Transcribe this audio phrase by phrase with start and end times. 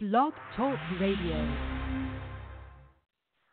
[0.00, 1.56] Blog Talk Radio.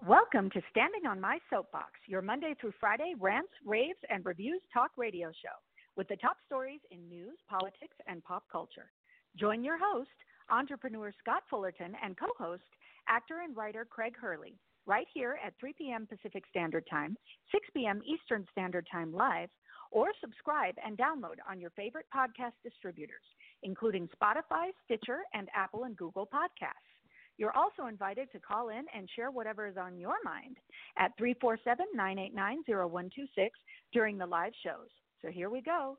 [0.07, 4.91] Welcome to Standing on My Soapbox, your Monday through Friday rants, raves, and reviews talk
[4.95, 5.57] radio show
[5.97, 8.91] with the top stories in news, politics, and pop culture.
[9.35, 10.11] Join your host,
[10.51, 12.61] entrepreneur Scott Fullerton, and co host,
[13.07, 16.05] actor and writer Craig Hurley, right here at 3 p.m.
[16.05, 17.17] Pacific Standard Time,
[17.53, 18.03] 6 p.m.
[18.05, 19.49] Eastern Standard Time live,
[19.89, 23.25] or subscribe and download on your favorite podcast distributors
[23.63, 26.95] including Spotify, Stitcher, and Apple and Google Podcasts.
[27.37, 30.57] You're also invited to call in and share whatever is on your mind
[30.97, 33.59] at 347 989 0126
[33.91, 34.87] during the live shows.
[35.21, 35.97] So here we go.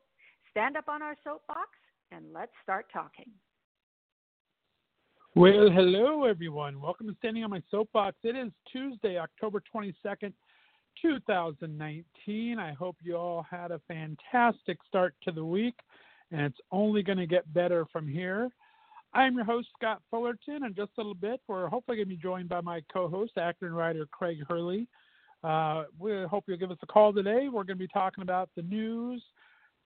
[0.51, 1.69] Stand up on our soapbox
[2.11, 3.31] and let's start talking.
[5.35, 6.81] Well, hello, everyone.
[6.81, 8.17] Welcome to Standing on My Soapbox.
[8.23, 10.33] It is Tuesday, October 22nd,
[10.99, 12.57] 2019.
[12.57, 15.75] I hope you all had a fantastic start to the week
[16.31, 18.49] and it's only going to get better from here.
[19.13, 22.21] I'm your host, Scott Fullerton, and just a little bit, we're hopefully going to be
[22.21, 24.87] joined by my co host, actor and writer Craig Hurley.
[25.43, 27.47] Uh, we hope you'll give us a call today.
[27.47, 29.23] We're going to be talking about the news,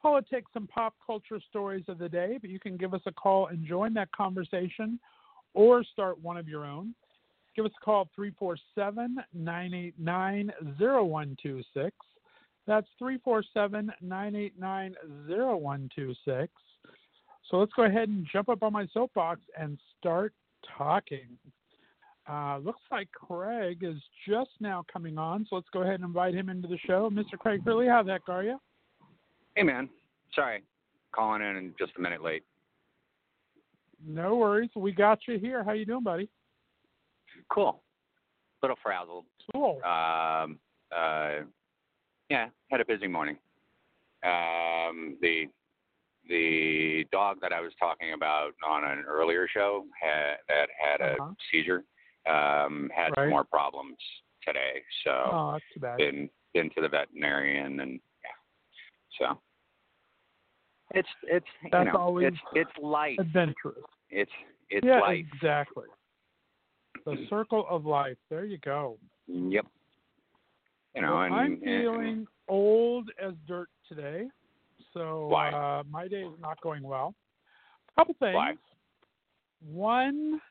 [0.02, 3.48] politics, and pop culture stories of the day, but you can give us a call
[3.48, 5.00] and join that conversation
[5.54, 6.96] or start one of your own.
[7.56, 11.96] Give us a call 347 989 0126.
[12.68, 14.96] That's 347 989
[15.28, 16.52] 0126.
[17.50, 20.34] So let's go ahead and jump up on my soapbox and start
[20.78, 21.38] talking.
[22.30, 26.34] Uh, looks like Craig is just now coming on, so let's go ahead and invite
[26.34, 27.10] him into the show.
[27.10, 27.38] Mr.
[27.38, 28.58] Craig Hurley, how the heck are you?
[29.56, 29.90] Hey, man.
[30.34, 30.64] Sorry,
[31.12, 32.44] calling in just a minute late.
[34.06, 34.70] No worries.
[34.76, 35.64] We got you here.
[35.64, 36.30] How you doing, buddy?
[37.52, 37.82] Cool.
[38.62, 39.26] Little frazzled.
[39.54, 39.82] Cool.
[39.84, 40.60] Um,
[40.96, 41.44] uh,
[42.32, 43.38] yeah, had a busy morning.
[44.24, 45.46] Um, the
[46.30, 51.14] the dog that I was talking about on an earlier show had that had a
[51.22, 51.34] Uh-huh.
[51.52, 51.84] seizure
[52.28, 53.24] um, had Right.
[53.24, 53.98] some more problems
[54.44, 54.84] today.
[55.04, 55.98] So Oh, that's too bad.
[55.98, 58.38] been been to the veterinarian and yeah.
[59.20, 59.42] So
[60.94, 63.20] it's it's you That's know always it's it's life.
[63.20, 63.84] Adventurous.
[64.10, 64.32] It's
[64.70, 65.26] it's yeah, life.
[65.34, 65.88] exactly.
[67.06, 68.18] The circle of life.
[68.30, 69.00] There you go.
[69.28, 69.66] Yep.
[70.96, 74.28] You know, Well, and, I'm and- feeling old as dirt today,
[74.94, 75.50] so Why?
[75.52, 77.16] Uh, my day is not going well.
[77.90, 78.36] A couple things.
[78.36, 78.54] Why?
[79.66, 80.42] One,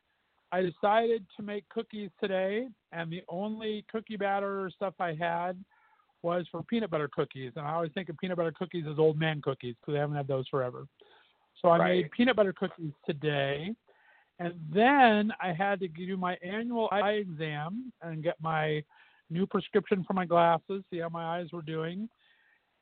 [0.53, 5.63] I decided to make cookies today, and the only cookie batter stuff I had
[6.23, 9.19] was for peanut butter cookies, and I always think of peanut butter cookies as old
[9.19, 10.87] man cookies because I haven't had those forever.
[11.61, 11.89] So I Right.
[12.03, 13.75] made peanut butter cookies today,
[14.39, 18.83] and then I had to do my annual eye exam and get my
[19.31, 22.09] new prescription for my glasses, see how my eyes were doing.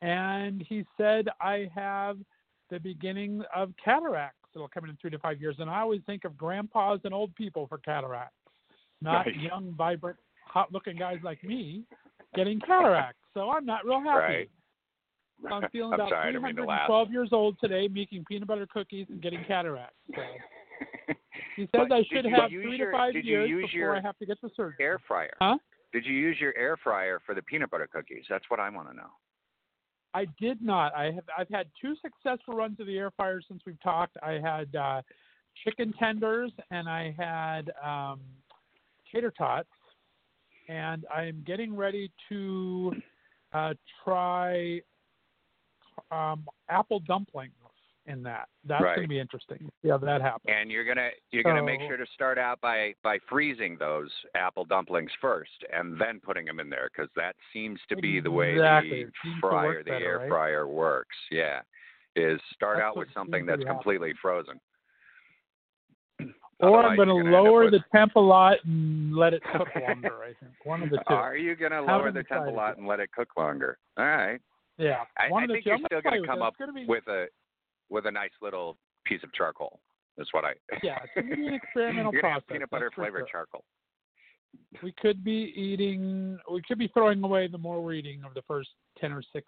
[0.03, 2.19] And he said I have
[2.71, 4.37] the beginning of cataracts.
[4.55, 5.57] It'll come in three to five years.
[5.59, 8.35] And I always think of grandpas and old people for cataracts,
[9.01, 9.37] not Right.
[9.37, 11.85] young, vibrant, hot looking guys like me
[12.35, 13.21] getting cataracts.
[13.35, 14.11] So I'm not real happy.
[14.21, 14.51] Right.
[15.43, 18.25] So I'm feeling I'm about sorry, I didn't mean to 312 years old today, making
[18.29, 19.97] peanut butter cookies and getting cataracts.
[20.15, 20.23] So
[21.57, 24.17] he says But I should have three your- to five years before your I have
[24.19, 24.77] to get the surgery.
[24.85, 25.35] air fryer.
[25.41, 25.59] Huh?
[25.93, 28.25] Did you use your air fryer for the peanut butter cookies?
[28.29, 29.11] That's what I want to know.
[30.15, 30.95] I did not.
[30.95, 34.17] I have I've had two successful runs of the air fryer since we've talked.
[34.23, 35.03] I had uh,
[35.65, 38.21] chicken tenders and I had um,
[39.13, 39.69] tater tots,
[40.69, 42.95] and I'm getting ready to
[43.53, 43.75] uh,
[44.05, 44.81] try
[46.11, 47.53] um, apple dumplings
[48.09, 48.49] in that.
[48.65, 49.71] That's going to be interesting.
[49.83, 50.45] Yeah, that happens.
[50.49, 54.65] And you're gonna you're gonna make sure to start out by by freezing those apple
[54.65, 58.53] dumplings first, and then putting them in there because that seems to be the way
[58.53, 59.05] Exactly.
[59.05, 59.11] The
[59.41, 60.29] fryer, the better, air right?
[60.29, 61.17] fryer works.
[61.31, 61.61] Yeah,
[62.17, 63.77] is start That's out with something that's be happening.
[63.83, 64.61] completely frozen.
[66.61, 69.15] Or Otherwise, I'm going to gonna end up lower with- the temp a lot and
[69.15, 70.25] let it cook longer.
[70.25, 71.15] I think one of the two.
[71.15, 73.79] Are you gonna lower the temp a lot and let it cook longer?
[73.97, 74.41] All right.
[74.77, 77.27] Yeah, I, I think you're I'm still gonna come up It's with a
[77.91, 79.81] with a nice little piece of charcoal.
[80.17, 80.53] That's what I.
[80.83, 82.55] yeah, it's going to be an experimental You're gonna have process.
[82.55, 83.41] peanut butter that's flavored sure.
[83.41, 83.65] charcoal.
[84.83, 86.39] We could be eating.
[86.51, 89.47] We could be throwing away the more we're eating of the first ten or six,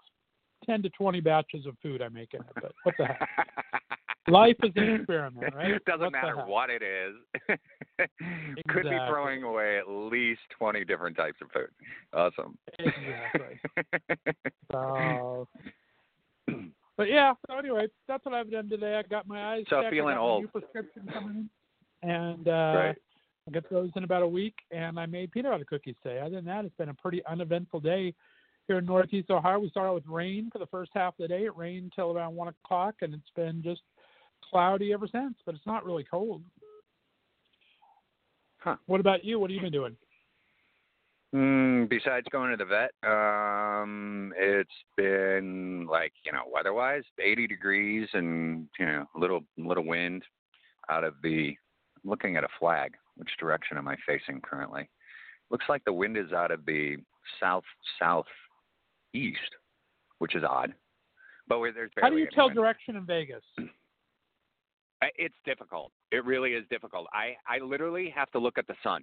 [0.64, 2.46] ten to twenty batches of food I make in it.
[2.54, 3.28] But what the heck?
[4.28, 5.70] Life is an experiment, right?
[5.70, 7.14] It doesn't What matter what it is.
[8.69, 11.70] Could be throwing away at least 20 different types of food.
[12.12, 12.56] Awesome.
[12.78, 13.58] Exactly.
[14.70, 15.48] So,
[17.00, 17.32] but yeah.
[17.49, 18.97] So anyway, that's what I've done today.
[18.97, 19.64] I got my eyes.
[19.70, 19.87] So checked.
[19.87, 20.43] I feeling got old.
[20.43, 21.49] New prescription coming
[22.02, 22.97] in, and uh, Right.
[23.49, 24.55] I get those in about a week.
[24.70, 26.20] And I made peanut butter cookies today.
[26.20, 28.12] Other than that, it's been a pretty uneventful day
[28.69, 29.61] here in Northeast Ohio.
[29.61, 31.47] We started with rain for the first half of the day.
[31.47, 33.81] It rained till around one o'clock, and it's been just
[34.50, 35.37] cloudy ever since.
[35.47, 36.43] But it's not really cold.
[38.58, 38.76] Huh.
[38.85, 39.38] What about you?
[39.38, 39.97] What have you been doing?
[41.34, 48.08] Mm, besides going to the vet, um, it's been like you know weather-wise, 80 degrees
[48.14, 50.24] and you know a little little wind
[50.88, 51.54] out of the.
[52.02, 52.94] I'm looking at a flag.
[53.16, 54.88] Which direction am I facing currently?
[55.50, 56.96] Looks like the wind is out of the
[57.38, 57.64] south
[57.98, 59.38] southeast,
[60.18, 60.74] which is odd.
[61.46, 62.56] But where there's How do you tell wind.
[62.56, 63.44] direction in Vegas?
[65.16, 65.92] It's difficult.
[66.12, 67.06] It really is difficult.
[67.14, 69.02] I I literally have to look at the sun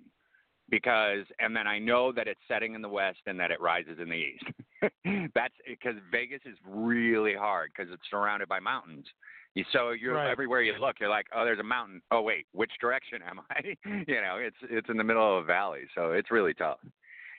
[0.69, 3.97] because and then I know that it's setting in the west and that it rises
[4.01, 4.45] in the east.
[5.33, 9.05] That's because Vegas is really hard because it's surrounded by mountains.
[9.55, 10.29] You, so you're Right.
[10.29, 12.01] everywhere you look, you're like, oh, there's a mountain.
[12.11, 13.75] Oh wait, which direction am I?
[14.07, 16.79] you know, it's it's in the middle of a valley, so it's really tough.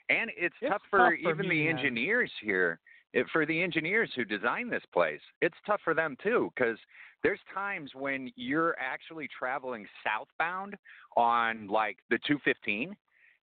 [0.08, 2.80] And it's, It's tough for tough for even me, the engineers here.
[3.14, 6.76] It, for the engineers who design this place, it's tough for them too because
[7.22, 10.76] there's times when you're actually traveling southbound
[11.16, 12.94] on like the 215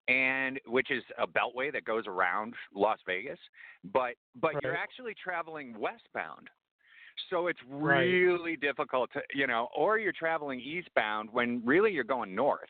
[0.08, 3.38] and which is a beltway that goes around Las Vegas
[3.92, 6.48] but but you're actually traveling westbound.
[7.30, 8.06] So it's Right.
[8.08, 12.68] really difficult to you know or you're traveling eastbound when really you're going north.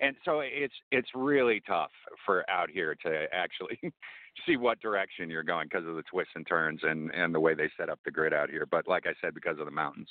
[0.00, 1.92] And so it's it's really tough
[2.24, 3.78] for out here to actually
[4.46, 7.54] see what direction you're going because of the twists and turns and and the way
[7.54, 8.66] they set up the grid out here.
[8.70, 10.08] But like I said because of the mountains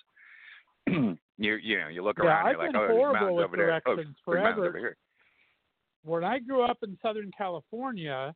[0.88, 3.82] you you know you look Yeah, around I've you're like oh there's mountains over there.
[3.86, 4.68] Oh there's mountains forever.
[4.68, 4.98] over here
[6.06, 8.34] When I grew up in Southern California,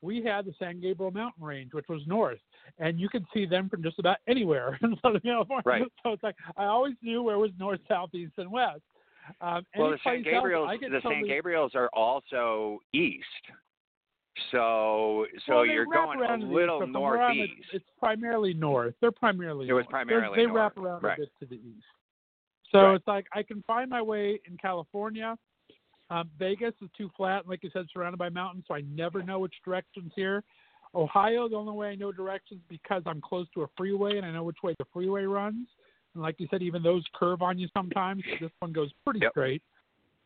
[0.00, 2.40] we had the San Gabriel Mountain Range, which was north,
[2.78, 5.62] and you could see them from just about anywhere in Southern California.
[5.64, 5.82] Right.
[6.02, 8.80] So it's like I always knew where was north, south, east, and west.
[9.40, 13.24] Um, Well, the San else, Gabriels, get the San Gabriels are also east.
[14.50, 17.58] So, so well, you're going a little east, but from where I'm, northeast.
[17.58, 18.94] It's, it's primarily north.
[19.00, 19.68] They're primarily.
[19.68, 19.90] It was north.
[19.90, 21.18] primarily They're, They north, wrap around right.
[21.18, 21.84] a bit to the east.
[22.72, 22.94] So Right.
[22.94, 25.36] it's like I can find my way in California.
[26.12, 29.38] Um, Vegas is too flat, like you said, surrounded by mountains, so I never know
[29.38, 30.44] which directions here.
[30.94, 34.30] Ohio, the only way I know directions because I'm close to a freeway and I
[34.30, 35.68] know which way the freeway runs.
[36.12, 38.22] And like you said, even those curve on you sometimes.
[38.40, 39.30] This one goes pretty Yep.
[39.30, 39.62] straight.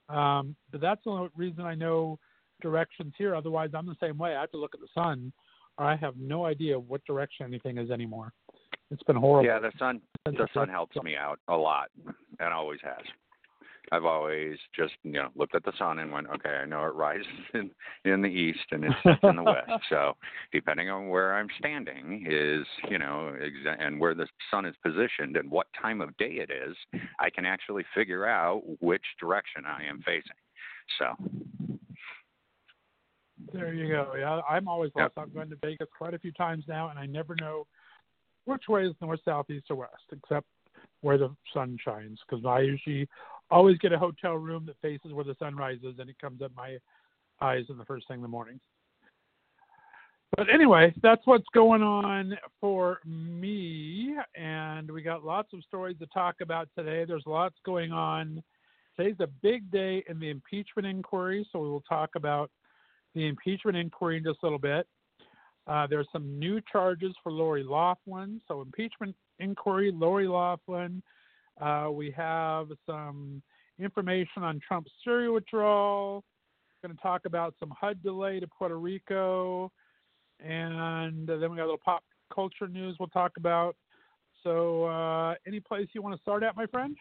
[0.09, 2.19] Um, but that's the only reason I know
[2.61, 3.37] directions here.
[3.37, 4.35] Otherwise, I'm the same way.
[4.35, 5.33] I have to look at the sun,
[5.79, 8.33] or I have no idea what direction anything is anymore.
[8.91, 9.47] It's been horrible.
[9.47, 11.91] Yeah, the sun the sun helps me out a lot,
[12.41, 13.05] and always has.
[13.93, 16.95] I've always just you know looked at the sun and went, okay, I know it
[16.95, 17.71] rises in
[18.05, 19.73] in the east and it sets in the west.
[19.89, 20.17] So
[20.53, 25.37] depending on where I'm standing is you know exa- and where the sun is positioned
[25.37, 26.77] and what time of day it is,
[27.21, 30.33] I can actually figure out which direction I am facing.
[30.99, 31.15] So
[33.53, 34.15] There you go.
[34.19, 35.13] Yeah, I'm always Yep.
[35.17, 35.19] lost.
[35.19, 37.67] I've gone to Vegas quite a few times now, and I never know
[38.45, 40.47] which way is north, south, east, or west, except
[41.01, 42.21] where the sun shines.
[42.29, 43.09] Because I usually
[43.51, 46.53] always get a hotel room that faces where the sun rises, and it comes up
[46.57, 46.79] my
[47.41, 48.61] eyes in the first thing in the morning.
[50.37, 56.07] But anyway, that's what's going on for me, and we got lots of stories to
[56.07, 57.05] talk about today.
[57.05, 58.43] There's lots going on.
[58.97, 62.51] Today's a big day in the impeachment inquiry, so we will talk about
[63.15, 64.87] the impeachment inquiry in just a little bit.
[65.67, 68.41] Uh, there's some new charges for Lori Loughlin.
[68.47, 71.03] So, impeachment inquiry, Lori Loughlin.
[71.61, 73.43] Uh, we have some
[73.79, 76.25] information on Trump's Syria withdrawal.
[76.83, 79.73] Going to talk about some HUD delay to Puerto Rico.
[80.45, 83.75] And then we got a little pop culture news we'll talk about.
[84.43, 86.97] So, uh, any place you want to start at, my friend?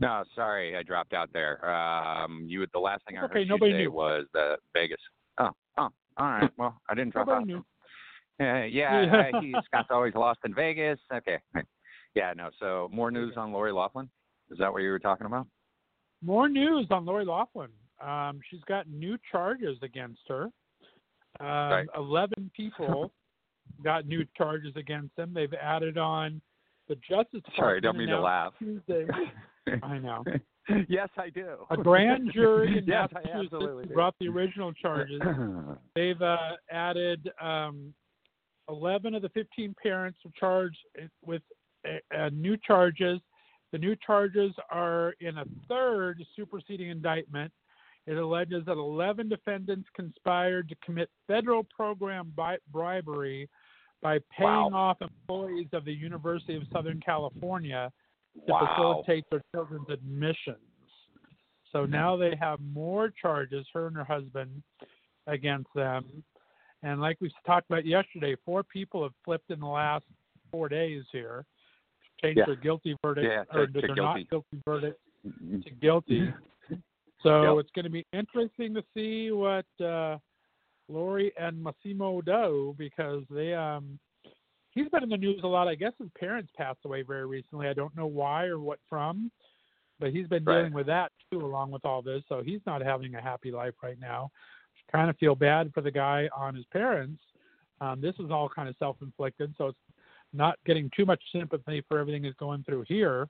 [0.00, 1.68] no, sorry, I dropped out there.
[1.68, 3.90] Um, you the last thing I Okay, heard you nobody say knew.
[3.92, 5.00] was the Vegas.
[5.38, 6.50] Oh, oh, all right.
[6.56, 7.46] Well, I didn't drop Nobody out.
[7.46, 7.64] knew.
[8.38, 9.18] Yeah, yeah, Yeah.
[9.36, 10.98] uh, he, Scott's always lost in Vegas.
[11.12, 11.38] Okay.
[12.14, 12.50] Yeah, no.
[12.58, 14.08] So more news on Lori Loughlin.
[14.50, 15.46] Is that what you were talking about?
[16.22, 17.70] More news on Lori Loughlin.
[18.04, 20.44] Um, she's got new charges against her.
[21.38, 21.86] Um, Right.
[21.96, 23.12] Eleven people
[23.84, 25.32] got new charges against them.
[25.32, 26.40] They've added on
[26.88, 27.54] the Justice Department.
[27.56, 28.52] Sorry, don't mean to laugh.
[28.58, 29.06] Tuesday.
[29.82, 30.24] I know.
[30.88, 31.50] yes, I do.
[31.70, 35.20] A grand jury in yes, Massachusetts brought the original charges.
[35.94, 36.36] They've uh,
[36.70, 37.94] added um,
[38.68, 40.78] 11 of the 15 parents are charged
[41.24, 41.42] with
[41.86, 43.20] uh, new charges.
[43.72, 47.52] The new charges are in a third superseding indictment.
[48.06, 53.48] It alleges that 11 defendants conspired to commit federal program bi- bribery
[54.02, 54.96] by paying Wow.
[54.98, 57.92] off employees of the University of Southern California
[58.46, 58.66] to Wow.
[58.66, 60.58] facilitate their children's admissions.
[61.70, 64.62] So now they have more charges, her and her husband,
[65.26, 66.24] against them.
[66.82, 70.04] And like we talked about yesterday, four people have flipped in the last
[70.50, 71.44] four days here,
[72.22, 72.46] changed Yeah.
[72.46, 74.28] their guilty verdict Yeah, or to- their to not guilty.
[74.30, 75.00] guilty verdict
[75.64, 76.32] to guilty.
[77.22, 77.64] So Yep.
[77.64, 80.18] it's going to be interesting to see what uh,
[80.88, 83.98] Lori and Mossimo do because they um
[84.70, 85.68] he's been in the news a lot.
[85.68, 87.68] I guess his parents passed away very recently.
[87.68, 89.30] I don't know why or what from,
[89.98, 90.56] but he's been Right.
[90.58, 92.24] dealing with that too along with all this.
[92.28, 94.30] So he's not having a happy life right now.
[94.90, 97.22] Kind of feel bad for the guy on his parents.
[97.82, 99.78] Um, this is all kind of self-inflicted, so it's
[100.32, 103.28] not getting too much sympathy for everything he's going through here,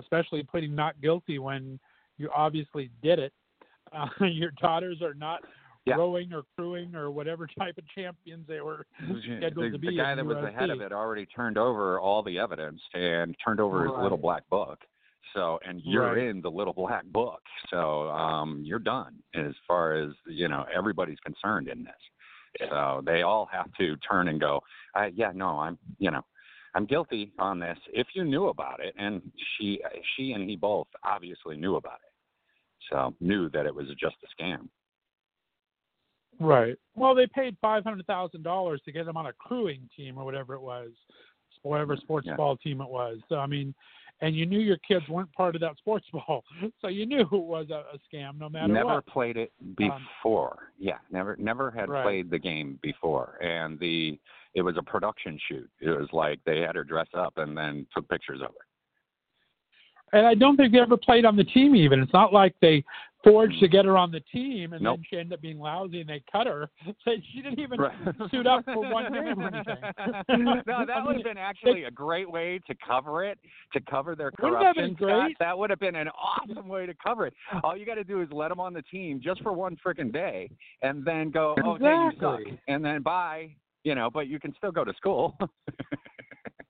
[0.00, 1.78] especially pleading not guilty when
[2.18, 3.32] you obviously did it.
[3.90, 5.40] Uh, your daughters are not
[5.86, 5.96] Yeah.
[5.96, 8.84] rowing or crewing or whatever type of champions they were
[9.38, 12.22] scheduled the, to the guy that was the head of it already turned over all
[12.22, 14.78] the evidence and turned over his little black book.
[15.32, 16.28] So, and you're Right.
[16.28, 17.40] in the little black book.
[17.70, 20.66] So, um, you're done as far as you know.
[20.70, 21.94] Everybody's concerned in this.
[22.68, 24.60] So they all have to turn and go.
[24.94, 26.22] Uh, yeah, no, I'm, you know,
[26.74, 27.78] I'm guilty on this.
[27.92, 29.22] If you knew about it, and
[29.56, 29.80] she,
[30.16, 32.12] she and he both obviously knew about it.
[32.90, 34.68] So knew that it was just a scam.
[36.40, 36.76] Right.
[36.94, 40.24] Well, they paid five hundred thousand dollars to get him on a crewing team or
[40.24, 40.90] whatever it was,
[41.62, 42.36] whatever sports Yeah.
[42.36, 43.18] ball team it was.
[43.28, 43.74] So I mean,
[44.20, 46.44] and you knew your kids weren't part of that sports ball,
[46.80, 48.94] so you knew it was a, a scam no matter never what.
[48.96, 50.72] Um, played it before.
[50.78, 52.02] yeah, never never had Right.
[52.02, 53.38] played the game before.
[53.42, 54.18] And the
[54.54, 55.70] it was a production shoot.
[55.80, 58.64] It was like they had her dress up and then took pictures of her.
[60.18, 61.76] And I don't think they ever played on the team.
[61.76, 62.82] Even it's not like they
[63.24, 64.98] forged to get her on the team, and Nope.
[64.98, 66.68] then she ended up being lousy, and they cut her.
[67.04, 67.92] So she didn't even Right.
[68.30, 69.76] suit up for one game or anything.
[70.66, 73.38] no, that I would mean, have been actually a great way to cover it,
[73.72, 74.84] to cover their Wouldn't that corruption.
[74.88, 75.22] been Scott.
[75.22, 75.36] great?
[75.38, 77.34] That would have been an awesome way to cover it.
[77.64, 80.12] All you got to do is let them on the team just for one freaking
[80.12, 80.50] day,
[80.82, 83.50] and then go, oh, okay, you suck, and then bye.
[83.84, 85.38] You know, but you can still go to school.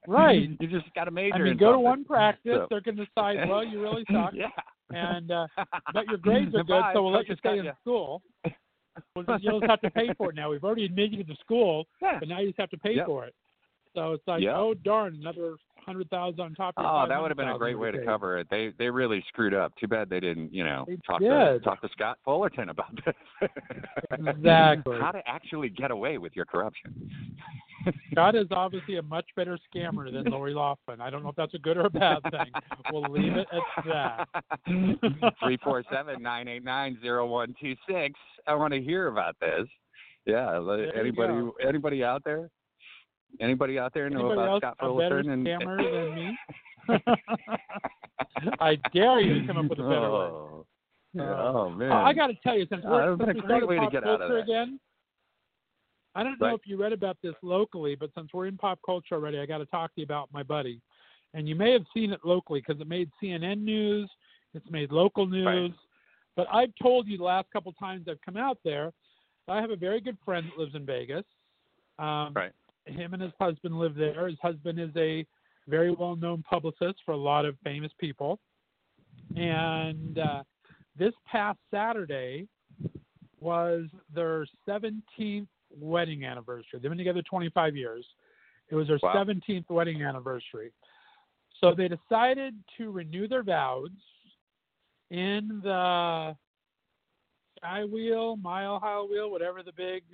[0.08, 0.48] Right.
[0.60, 1.34] You just got to major.
[1.36, 2.52] I mean, in go to one practice.
[2.56, 4.46] So- They're going to decide, well, you really suck, yeah.
[4.90, 5.46] and uh,
[5.92, 7.72] but your grades are good, so we'll let you stay in ya.
[7.82, 8.22] school.
[9.14, 10.50] Well, you'll just have to pay for it now.
[10.50, 12.18] We've already admitted you to school, Yeah.
[12.18, 13.06] but now you just have to pay Yep.
[13.06, 13.34] for it.
[13.94, 14.54] So it's like, Yep.
[14.56, 17.56] oh darn, another hundred thousand on top of your Oh, that would have been a
[17.58, 18.46] great way to cover it.
[18.50, 19.72] They they really screwed up.
[19.76, 23.48] Too bad they didn't, you know, They talk to talk to Scott Fullerton about this.
[24.12, 24.98] Exactly.
[25.00, 27.10] How to actually get away with your corruption.
[28.12, 31.00] Scott is obviously a much better scammer than Lori Loughlin.
[31.00, 32.52] I don't know if that's a good or a bad thing.
[32.92, 34.28] We'll leave it at that.
[35.42, 38.18] Three four seven nine eight nine zero one two six.
[38.46, 39.66] I want to hear about this.
[40.26, 40.60] Yeah.
[40.66, 42.50] There Anybody anybody out there?
[43.40, 46.36] Anybody out there know Anybody about else Scott a better Fullerton and scammer
[46.88, 46.98] than me?
[48.60, 50.30] I dare you to come up with a better word.
[50.32, 50.66] oh,
[51.18, 51.92] Uh, oh man.
[51.92, 53.68] I got to tell you, since Oh, we're that would've since a we great started
[53.68, 54.42] way to pop get out of culture that.
[54.44, 54.80] again.
[56.18, 56.54] I don't know Right.
[56.54, 59.58] if you read about this locally, but since we're in pop culture already, I got
[59.58, 60.80] to talk to you about my buddy.
[61.32, 64.10] And you may have seen it locally because it made CNN news,
[64.52, 65.46] it's made local news.
[65.46, 65.72] Right.
[66.34, 68.92] But I've told you the last couple times I've come out there,
[69.46, 71.24] I have a very good friend that lives in Vegas.
[72.00, 72.52] Um, Right.
[72.86, 74.26] Him and his husband live there.
[74.26, 75.24] His husband is a
[75.68, 78.40] very well-known publicist for a lot of famous people.
[79.36, 80.42] And uh,
[80.96, 82.48] this past Saturday
[83.40, 85.46] was their 17th
[85.80, 86.80] wedding anniversary.
[86.80, 88.04] They've been together 25 years.
[88.70, 89.14] It was their Wow.
[89.14, 90.72] 17th wedding anniversary.
[91.60, 93.90] So they decided to renew their vows
[95.10, 96.36] in the
[97.58, 100.04] Sky Wheel, Mile High Wheel, whatever the big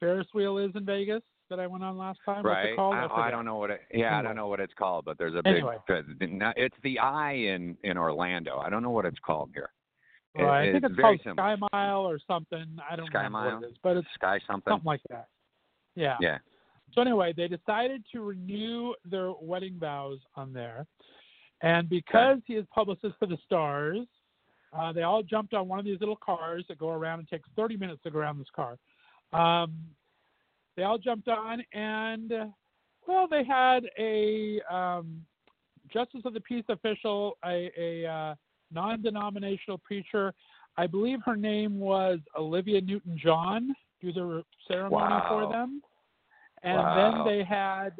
[0.00, 2.44] Ferris wheel is in Vegas that I went on last time.
[2.44, 2.74] Right.
[2.74, 2.94] called?
[2.94, 3.82] I, I don't know what it.
[3.92, 5.56] Yeah, I don't know what it's called, but there's a big.
[5.56, 5.76] Anyway.
[6.56, 8.58] It's the Eye in in Orlando.
[8.58, 9.70] I don't know what it's called here.
[10.44, 11.56] I think it's it's called similar.
[11.56, 12.64] Sky Mile or something.
[12.88, 13.54] I don't Sky remember Mile?
[13.56, 14.70] what it is, but it's Sky something.
[14.70, 15.28] something like that.
[15.94, 16.16] Yeah.
[16.20, 16.38] Yeah.
[16.94, 20.86] So anyway, they decided to renew their wedding vows on there,
[21.62, 24.06] and because he is publicist for the stars,
[24.72, 27.20] uh, they all jumped on one of these little cars that go around.
[27.20, 28.78] and takes 30 minutes to go around this car.
[29.32, 29.74] Um,
[30.76, 32.32] they all jumped on, and
[33.06, 35.24] well, they had a um,
[35.92, 38.34] justice of the peace official, a, a uh,
[38.70, 40.32] non-denominational preacher.
[40.76, 43.74] I believe her name was Olivia Newton-John.
[44.00, 45.26] Do the ceremony Wow.
[45.28, 45.82] for them,
[46.62, 46.94] and Wow.
[46.94, 47.92] then they had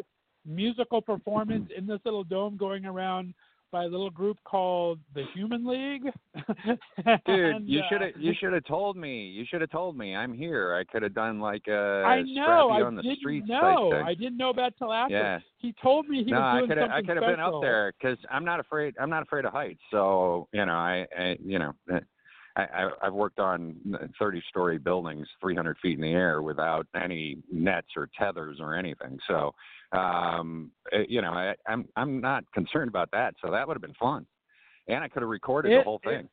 [0.44, 3.34] musical performance in this little dome going around
[3.70, 6.12] by a little group called the Human League.
[7.26, 9.26] Dude, And, you uh, should have you should have told me.
[9.26, 10.14] You should have told me.
[10.14, 10.74] I'm here.
[10.74, 12.70] I could have done like a I know.
[12.70, 13.92] I on the didn't streets know.
[14.04, 15.14] I didn't know about till after.
[15.14, 15.38] Yeah.
[15.58, 17.92] He told me he no, was I doing I something could have been up there
[17.98, 18.94] because I'm not afraid.
[19.00, 19.80] I'm not afraid of heights.
[19.90, 21.72] So you know, I, I you know,
[22.56, 23.76] I, I I've worked on
[24.18, 29.18] 30 story buildings, 300 feet in the air without any nets or tethers or anything.
[29.28, 29.54] So
[29.92, 33.34] um, eh, you know, I, I'm I'm not concerned about that.
[33.44, 34.26] So that would have been fun,
[34.88, 36.28] and I could have recorded the It- whole it- thing.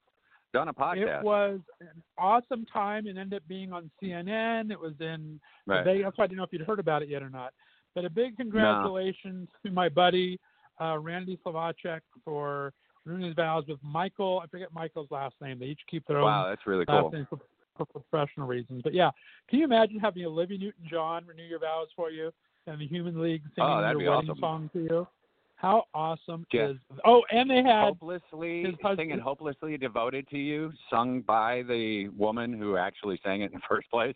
[0.53, 1.19] done a podcast.
[1.19, 3.07] It was an awesome time.
[3.07, 4.71] It ended up being on CNN.
[4.71, 5.83] It was in right.
[5.83, 6.03] Vegas.
[6.05, 7.53] That's why I didn't know if you'd heard about it yet or not.
[7.95, 10.39] But a big congratulations to my buddy
[10.81, 12.73] uh, Randy Slavacek for
[13.05, 14.41] renewing his vows with Michael.
[14.43, 15.59] I forget Michael's last name.
[15.59, 17.11] They each keep their wow, own that's really cool.
[17.29, 17.39] for,
[17.77, 18.81] for professional reasons.
[18.83, 19.11] But yeah,
[19.49, 22.31] can you imagine having Olivia Newton-John renew your vows for you
[22.67, 24.37] and the Human League singing Oh, your wedding awesome.
[24.39, 25.07] song to you?
[25.55, 26.69] How awesome Yeah.
[26.69, 26.77] is?
[27.05, 32.75] Oh, and they had Hopelessly singing "Hopelessly Devoted to You," sung by the woman who
[32.77, 34.15] actually sang it in the first place.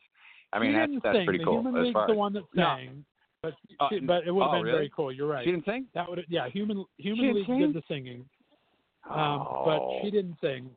[0.53, 1.25] I mean, that's that's sing.
[1.25, 1.53] pretty the cool.
[1.61, 2.63] Human as League's far the one that No.
[2.63, 3.05] sang,
[3.41, 4.77] but Uh, but it would have oh, been really?
[4.77, 5.11] very cool.
[5.11, 5.45] You're right.
[5.45, 5.87] She didn't sing.
[5.93, 6.47] That would yeah.
[6.49, 7.59] Human Human League sing?
[7.59, 8.27] did the singing,
[9.09, 9.63] um, oh.
[9.65, 10.69] but she didn't sing.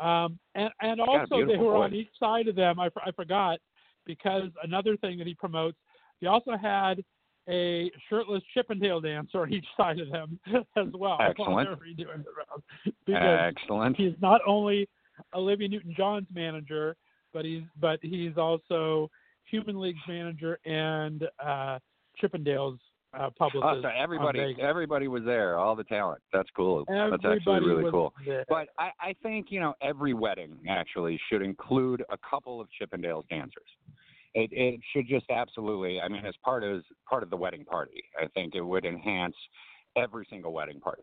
[0.00, 2.80] Um, and and also they were on each side of them.
[2.80, 3.58] I forgot
[4.06, 5.76] because another thing that he promotes,
[6.20, 7.02] he also had
[7.48, 10.38] a shirtless Chippendale dancer on each side of him
[10.76, 11.18] as well.
[11.20, 11.68] Excellent.
[11.70, 12.62] redoing the round.
[13.06, 13.96] Because Excellent.
[13.96, 14.88] he's not only
[15.34, 16.96] Olivia Newton-John's manager,
[17.32, 19.10] but he's but he's also
[19.50, 21.78] Human League's manager and uh,
[22.16, 22.78] Chippendale's
[23.18, 23.64] uh, publicist.
[23.64, 25.58] Oh, so everybody, everybody was there.
[25.58, 26.22] All the talent.
[26.32, 26.84] That's cool.
[26.88, 28.12] That's actually really cool.
[28.26, 28.44] there.
[28.48, 33.28] But I, I think you know every wedding actually should include a couple of Chippendales
[33.28, 33.62] dancers.
[34.34, 36.00] It, it should just absolutely.
[36.00, 39.34] I mean, as part of part of the wedding party, I think it would enhance
[39.96, 41.02] every single wedding party.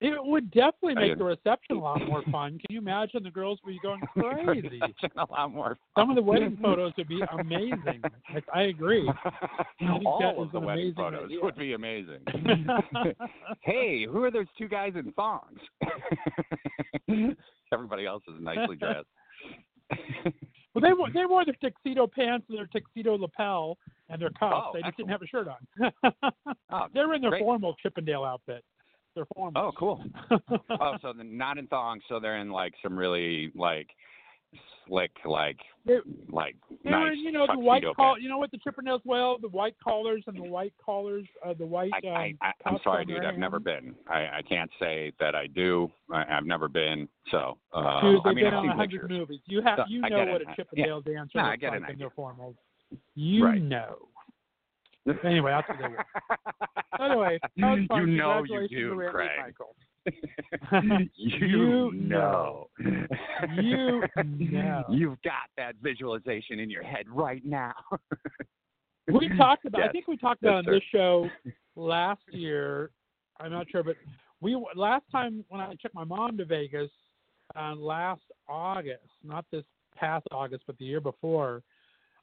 [0.00, 2.58] It would definitely make the reception a lot more fun.
[2.58, 4.80] Can you imagine the girls would be going crazy?
[5.16, 5.78] a lot more.
[5.94, 6.02] Fun.
[6.02, 8.02] Some of the wedding photos would be amazing.
[8.28, 9.10] I, I agree.
[9.80, 11.38] that All of the wedding amazing photos idea.
[11.42, 12.20] would be amazing.
[13.62, 15.60] hey, who are those two guys in thongs?
[17.72, 19.06] Everybody else is nicely dressed.
[20.74, 23.78] Well, they wore they wore their tuxedo pants and their tuxedo lapel
[24.08, 24.66] and their cuffs.
[24.68, 25.92] Oh, they just didn't have a shirt on.
[26.70, 27.42] Oh, they were in their great.
[27.42, 28.64] formal Chippendale outfit.
[29.14, 29.62] Their formal.
[29.62, 30.04] Oh, cool.
[30.80, 33.88] oh, so they're not in thongs, so they're in like some really like
[34.86, 38.18] slick, like They- like They nice were, you know, the white collar.
[38.18, 41.66] You know what the Chippendales well, the white collars and the white collars, uh, the
[41.66, 41.90] white.
[41.92, 43.24] I, um, I, I, I'm sorry, dude.
[43.24, 43.94] I've never been.
[44.08, 45.90] I, I can't say that I do.
[46.12, 47.08] I, I've never been.
[47.30, 49.10] So, uh, Dude, I mean, been I've on seen hundred pictures.
[49.10, 49.40] movies.
[49.46, 51.96] You have, So, you know what a Chippendale dancer No, looks like in idea.
[51.96, 52.54] their formals.
[53.14, 53.62] You Right.
[53.62, 54.08] know.
[55.22, 57.04] Anyway, what they were.
[57.04, 59.28] Anyway, you know you do, Craig.
[59.38, 59.74] Michael.
[61.16, 62.68] you, You know.
[63.60, 64.84] You know.
[64.90, 67.74] You've got that visualization in your head right now.
[69.12, 69.82] We talked about.
[69.82, 71.28] I think we talked Yes, about on this show
[71.76, 72.90] last year.
[73.40, 73.96] I'm not sure, but
[74.40, 76.90] we last time when I took my mom to Vegas
[77.56, 79.64] uh, last August, not this
[79.96, 81.62] past August, but the year before.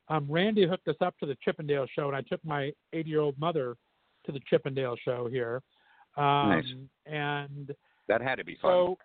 [0.07, 3.21] Um, Randy hooked us up to the Chippendale show, and I took my 80 year
[3.21, 3.75] old mother
[4.25, 5.61] to the Chippendale show here.
[6.17, 6.65] Um, Nice.
[7.05, 7.75] And
[8.07, 8.71] that had to be fun.
[8.71, 8.97] so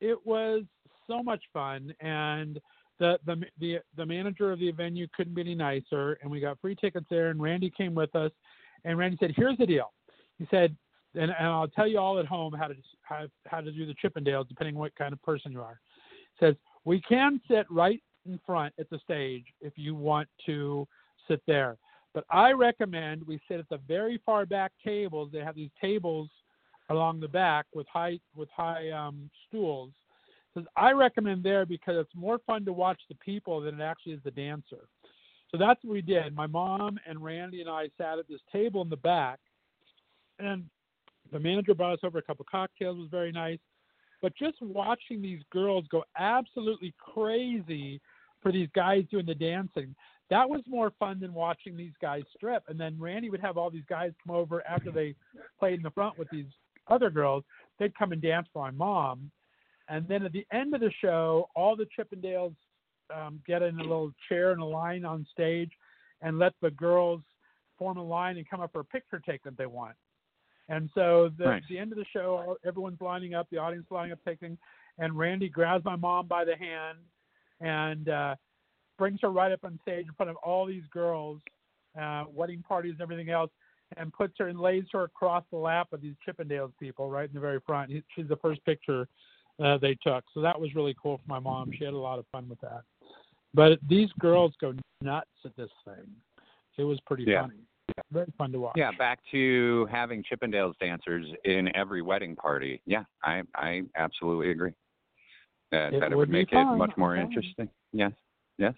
[0.00, 0.62] it was
[1.06, 2.60] so much fun, and
[2.98, 6.60] the the the the manager of the venue couldn't be any nicer, and we got
[6.60, 7.28] free tickets there.
[7.30, 8.32] And Randy came with us,
[8.84, 9.92] and Randy said, "Here's the deal."
[10.38, 10.76] He said,
[11.14, 13.94] and, and I'll tell you all at home how to how, how to do the
[13.94, 15.80] Chippendales, depending what kind of person you are.
[16.38, 20.86] He says we can sit right in front at the stage if you want to
[21.28, 21.76] sit there.
[22.16, 25.28] But I recommend we sit at the very far back tables.
[25.30, 26.30] They have these tables
[26.88, 29.90] along the back with high with high um, stools.
[30.54, 34.14] Says I recommend there because it's more fun to watch the people than it actually
[34.14, 34.88] is the dancer.
[35.50, 36.34] So that's what we did.
[36.34, 39.38] My mom and Randy and I sat at this table in the back,
[40.38, 40.64] and
[41.32, 42.96] the manager brought us over a couple cocktails.
[42.96, 43.58] It was very nice.
[44.22, 48.00] But just watching these girls go absolutely crazy
[48.42, 49.94] for these guys doing the dancing,
[50.30, 52.64] that was more fun than watching these guys strip.
[52.68, 55.14] And then Randy would have all these guys come over after they
[55.58, 56.46] played in the front with these
[56.88, 57.44] other girls.
[57.78, 59.30] They'd come and dance for my mom.
[59.88, 62.54] And then at the end of the show, all the Chippendales
[63.14, 65.70] um, get in a little chair and a line on stage
[66.22, 67.20] and let the girls
[67.78, 69.94] form a line and come up for a picture take that they want.
[70.68, 71.62] And so the, Nice.
[71.70, 74.58] the end of the show, everyone's lining up, the audience lining up, taking,
[74.98, 76.98] and Randy grabs my mom by the hand
[77.60, 78.34] and uh,
[78.96, 81.40] brings her right up on stage in front of all these girls,
[82.00, 83.50] uh, wedding parties and everything else,
[83.96, 87.34] and puts her and lays her across the lap of these Chippendales people right in
[87.34, 87.90] the very front.
[88.14, 89.08] She's the first picture
[89.62, 91.70] uh, they took, so that was really cool for my mom.
[91.78, 92.82] She had a lot of fun with that.
[93.54, 96.04] But these girls go nuts at this thing.
[96.76, 97.42] It was pretty Yeah.
[97.42, 97.60] funny.
[98.10, 98.76] Very fun to watch.
[98.76, 102.82] Yeah, back to having Chippendales dancers in every wedding party.
[102.84, 104.74] Yeah, I I absolutely agree.
[105.70, 107.38] That It that it would would make it much more I'm telling you.
[107.38, 107.70] interesting.
[107.92, 108.12] Yes,
[108.58, 108.74] yes.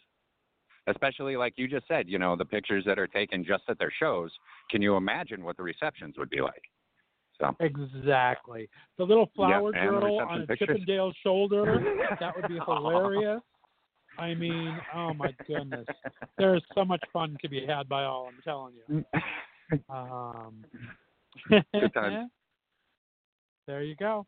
[0.88, 3.92] Especially like you just said, you know, the pictures that are taken just at their
[3.98, 4.30] shows.
[4.70, 6.62] Can you imagine what the receptions would be like?
[7.40, 8.68] So Exactly.
[8.96, 10.68] The little flower the girl on a pictures.
[10.68, 11.96] Chippendale shoulder.
[12.20, 13.40] that would be hilarious.
[14.18, 15.86] I mean, oh my goodness.
[16.38, 19.04] There's so much fun to be had by all, I'm telling you.
[19.90, 20.64] Um,
[21.50, 22.30] Good times.
[23.66, 24.24] there you go.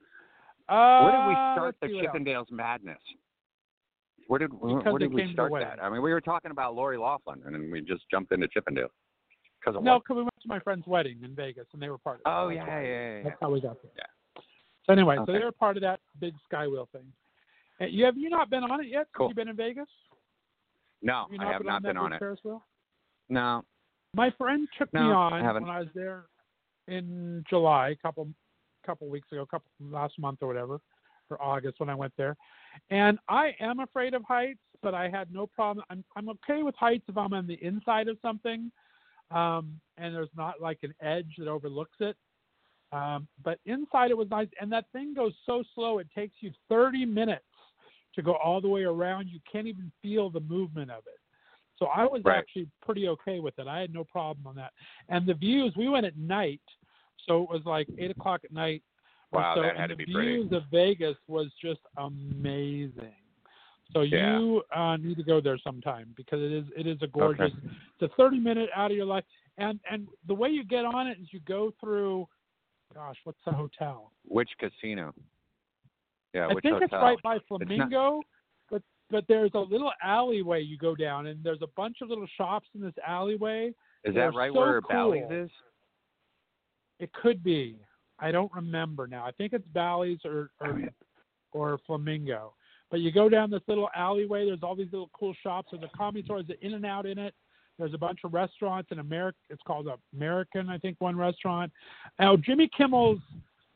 [0.69, 2.15] Uh, Where did we start the see what else.
[2.15, 2.99] Chippendales madness?
[4.27, 5.83] Where did where did we start that?
[5.83, 8.89] I mean, we were talking about Lori Loughlin, and then we just jumped into Chippendale.
[9.61, 11.99] Because of No, because we went to my friend's wedding in Vegas, and they were
[11.99, 12.25] part of it.
[12.27, 13.17] Oh That's yeah, yeah, yeah.
[13.17, 13.23] yeah.
[13.25, 13.93] That's how we got there.
[13.97, 14.43] Yeah.
[14.87, 15.33] So anyway, so Okay.
[15.35, 17.13] they were part of that big Skywheel thing.
[17.81, 19.09] Eh, you have you not been on it yet?
[19.17, 19.29] Cool.
[19.29, 19.89] You been in Vegas?
[21.03, 22.19] No, I have been not been on it.
[22.19, 22.65] Ferris wheel?
[23.29, 23.65] No.
[24.15, 25.63] My friend took me No, I on haven't.
[25.63, 26.25] when I was there
[26.89, 28.29] in July, a couple
[28.85, 30.81] couple weeks ago, couple last month or whatever,
[31.29, 32.37] or August when I went there.
[32.91, 35.85] And I am afraid of heights, but I had no problem.
[35.91, 38.71] I'm I'm okay with heights if I'm on the inside of something,
[39.31, 42.17] um, and there's not like an edge that overlooks it.
[42.93, 46.51] Um, but inside it was nice, and that thing goes so slow it takes you
[46.69, 47.45] 30 minutes
[48.15, 49.29] to go all the way around.
[49.29, 51.21] You can't even feel the movement of it.
[51.79, 52.39] So I was Right.
[52.39, 53.67] actually pretty okay with it.
[53.67, 54.73] I had no problem on that.
[55.09, 56.61] And the views, we went at night,
[57.27, 58.83] so it was like eight o'clock at night.
[59.33, 60.37] Wow, so, that had to the be pretty.
[60.37, 63.15] views of Vegas was just amazing.
[63.93, 64.39] So Yeah.
[64.39, 67.53] you uh, need to go there sometime because it is it is a gorgeous.
[68.01, 69.25] It's a thirty minute out of your life,
[69.59, 72.27] and and the way you get on it is you go through.
[72.95, 74.13] Gosh, what's the hotel?
[74.25, 75.15] Which casino?
[76.35, 76.81] Yeah, I think hotel?
[76.83, 78.23] it's right by Flamingo,
[78.71, 82.27] but but there's a little alleyway you go down, and there's a bunch of little
[82.37, 83.73] shops in this alleyway.
[84.05, 84.89] Is that right so where cool.
[84.89, 85.51] Bally's is?
[87.01, 87.77] It could be.
[88.21, 89.25] I don't remember now.
[89.25, 90.89] I think it's Bally's or or, Oh, yeah.
[91.53, 92.55] or Flamingo.
[92.91, 94.47] But you go down this little alleyway.
[94.47, 95.69] There's all these little cool shops.
[95.71, 96.43] There's a comedy store.
[96.43, 97.35] There's an In and Out in it.
[97.79, 99.39] There's a bunch of restaurants in America.
[99.49, 101.73] It's called American, I think, one restaurant.
[102.19, 103.21] Now Jimmy Kimmel's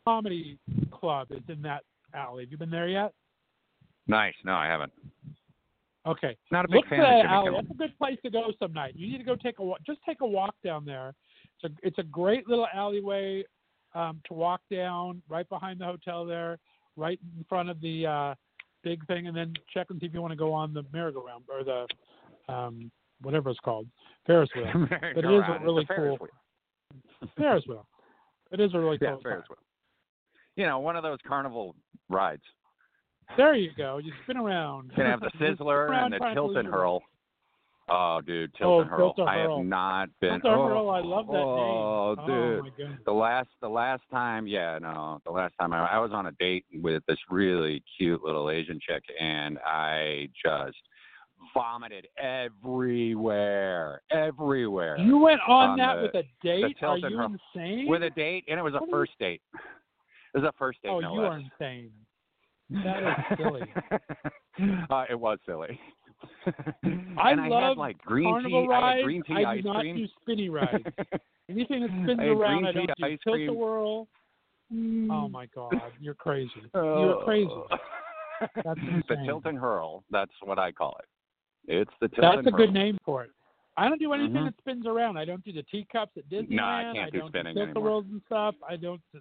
[0.05, 0.59] comedy
[0.93, 2.43] club is in that alley.
[2.45, 3.13] Have you been there yet?
[4.07, 4.35] Nice.
[4.45, 4.93] No, I haven't.
[6.07, 6.37] Okay.
[6.51, 7.45] Not a big Look fan for of that Jimmy alley.
[7.47, 7.63] Kimmel.
[7.63, 8.95] That's a good place to go some night.
[8.97, 9.79] You need to go take a walk.
[9.87, 11.15] Just take a walk down there.
[11.63, 13.45] It's a it's a great little alleyway
[13.95, 16.59] um, to walk down right behind the hotel there,
[16.97, 18.35] right in front of the uh,
[18.83, 21.45] big thing, and then check and see if you want to go on the merry-go-round
[21.49, 21.87] or the
[22.53, 22.91] um,
[23.23, 23.87] whatever it's called,
[24.27, 24.67] Ferris wheel.
[25.15, 25.43] But it is.
[25.49, 26.29] It's really a Ferris cool.
[26.29, 27.31] wheel.
[27.39, 27.87] Ferris wheel.
[28.53, 29.21] It is a really Yeah, cool.
[29.23, 29.59] Ferris wheel.
[30.57, 31.75] You know, one of those carnival
[32.09, 32.43] rides.
[33.37, 33.99] There you go.
[33.99, 34.91] You spin around.
[34.91, 37.03] You can have the Sizzler and the Tilt and Hurl.
[37.87, 39.15] Oh, dude, Oh, Tilt and Hurl.
[39.29, 40.41] I have not been.
[40.41, 42.27] Tilt and oh, Hurl, I love that oh, name.
[42.27, 42.59] dude.
[42.59, 43.01] Oh my goodness.
[43.05, 46.33] the last the last time yeah no the last time I, I was on a
[46.33, 50.79] date with this really cute little asian chick and i just
[51.53, 56.77] vomited everywhere everywhere You went on, on that the- with a date?
[56.83, 57.37] Are you Hurl.
[57.55, 57.87] insane?
[57.89, 59.43] with a date and it was a What are you- first date
[60.35, 61.31] it was a first date oh, no you less.
[61.31, 61.91] are insane.
[62.71, 63.63] That is silly.
[64.91, 65.79] uh, it was silly
[67.19, 68.97] I and I love had like green Carnival tea I rides.
[68.99, 70.85] had green tea I ice do not cream do spinny rides.
[71.51, 73.05] Anything that spins I around, I don't do.
[73.05, 74.09] ice Tilt a whirl.
[74.73, 76.51] Oh my God, you're crazy.
[76.75, 77.51] You're crazy.
[78.65, 79.27] That's the insane.
[79.27, 80.03] tilt and hurl.
[80.11, 81.07] That's what I call it.
[81.73, 83.31] It's the tilt That's and a good name for it.
[83.77, 84.45] I don't do anything Mhm.
[84.47, 85.17] that spins around.
[85.19, 86.51] I don't do the teacups at Disneyland.
[86.51, 87.91] No, I can't do don't spinning do tilt the anymore.
[88.01, 88.55] whirls and stuff.
[88.69, 89.21] I don't do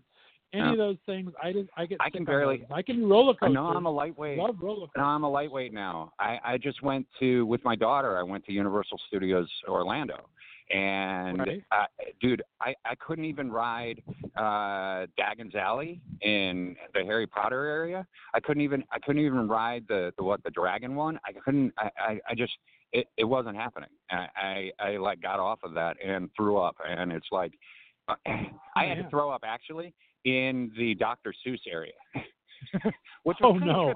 [0.54, 0.72] any No.
[0.74, 1.32] of those things.
[1.42, 1.98] I just I get.
[2.00, 2.66] I can barely-.
[2.72, 3.54] I can do roller I coasters.
[3.56, 4.38] know I'm a lightweight.
[4.38, 4.94] Love roller coasters.
[4.98, 6.14] No, I'm a lightweight now.
[6.20, 8.18] I, I just went to with my daughter.
[8.18, 10.30] I went to Universal Studios Orlando,
[10.74, 11.64] and Right.
[11.72, 11.86] uh,
[12.22, 14.02] dude, I I couldn't even ride
[14.38, 18.06] uh Diagon's Alley in the Harry Potter area.
[18.34, 21.20] I couldn't even I couldn't even ride the, the what the dragon one.
[21.26, 21.74] I couldn't.
[21.78, 22.54] I I, I just
[22.92, 23.90] it, it wasn't happening.
[24.12, 27.54] I, I I like got off of that and threw up, and it's like
[28.28, 29.94] I had to throw up actually
[30.26, 31.34] in the Dr.
[31.46, 31.92] Seuss area,
[33.24, 33.94] which was Oh, no.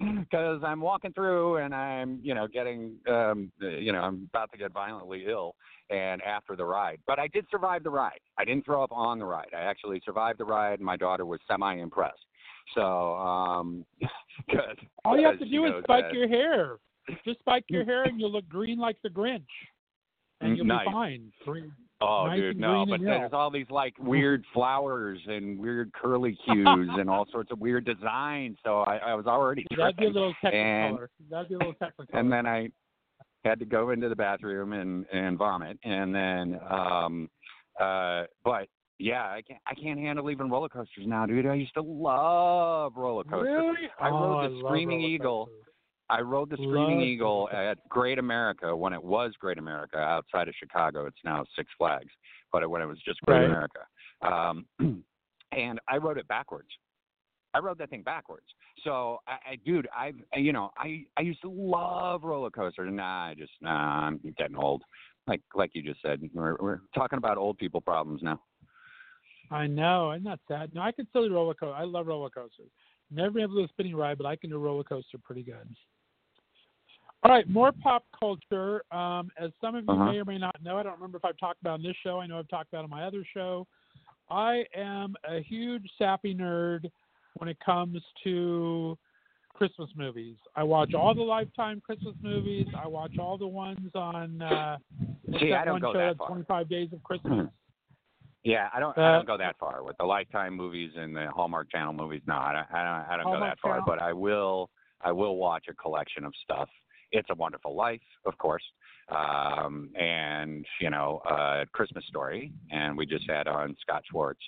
[0.00, 4.58] because I'm walking through and I'm, you know, getting, um, you know, I'm about to
[4.58, 5.54] get violently ill,
[5.90, 7.00] and after the ride.
[7.06, 8.20] But I did survive the ride.
[8.38, 9.48] I didn't throw up on the ride.
[9.56, 12.24] I actually survived the ride, and my daughter was semi-impressed.
[12.74, 13.84] So, um,
[14.50, 14.78] good.
[15.04, 16.76] All you have to do is spike that- your hair.
[17.24, 19.42] Just spike your hair, and you'll look green like the Grinch,
[20.40, 20.86] and you'll Nice.
[20.86, 21.32] be fine.
[21.44, 21.72] Green.
[22.02, 26.36] Oh, nice dude, no, but and there's all these like weird flowers and weird curly
[26.46, 26.66] cues
[26.98, 28.56] and all sorts of weird designs.
[28.64, 31.06] So I, I was already That'd be a little And- technicolor.
[31.30, 32.06] That'd be a little technicolor.
[32.14, 32.70] and then I
[33.44, 37.28] had to go into the bathroom and and vomit, and then um
[37.80, 41.46] uh but yeah, I can't I can't handle even roller coasters now, dude.
[41.46, 43.46] I used to love roller coasters.
[43.48, 43.88] really?
[44.00, 45.46] I oh, rode the I love Screaming Eagle.
[45.46, 45.66] coasters.
[46.10, 50.48] I rode the Screaming Love Eagle at Great America when it was Great America outside
[50.48, 51.06] of Chicago.
[51.06, 52.10] It's now Six Flags,
[52.52, 53.46] but when it was just Great Right.
[53.46, 53.80] America.
[54.22, 54.66] Um,
[55.52, 56.68] and I wrote it backwards.
[57.54, 58.46] I wrote that thing backwards.
[58.84, 62.90] So, I, I dude, I, you know, I, I used to love roller coasters.
[62.92, 64.82] Nah, I just, nah, I'm getting old.
[65.26, 68.40] Like, like you just said, we're, we're talking about old people problems now.
[69.50, 70.74] I know, I'm not sad.
[70.74, 71.74] No, I can still do roller coaster.
[71.74, 72.70] I love roller coasters.
[73.10, 75.42] Never been able to do a spinning ride, but I can do roller coaster pretty
[75.42, 75.68] good.
[77.22, 78.82] All right, more pop culture.
[78.90, 80.12] Um, as some of you Uh-huh.
[80.12, 82.18] may or may not know, I don't remember if I've talked about on this show.
[82.18, 83.66] I know I've talked about it on my other show.
[84.30, 86.90] I am a huge sappy nerd
[87.34, 88.96] when it comes to
[89.52, 90.36] Christmas movies.
[90.56, 92.66] I watch all the Lifetime Christmas movies.
[92.78, 94.78] I watch all the ones on uh,
[95.38, 95.98] See, that I don't one go show?
[95.98, 96.28] that far.
[96.28, 97.48] 25 Days of Christmas.
[98.44, 98.96] Yeah, I don't.
[98.96, 102.22] Uh, I don't go that far with the Lifetime movies and the Hallmark Channel movies.
[102.26, 102.66] No, I don't.
[102.74, 103.72] I don't, I don't go that far.
[103.72, 103.84] Channel?
[103.86, 104.70] But I will.
[105.02, 106.68] I will watch a collection of stuff.
[107.12, 108.62] It's a Wonderful Life, of course,
[109.08, 114.40] um, and you know, uh, Christmas Story, and we just had on Scott Schwartz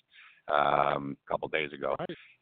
[0.49, 1.97] um, a couple days ago,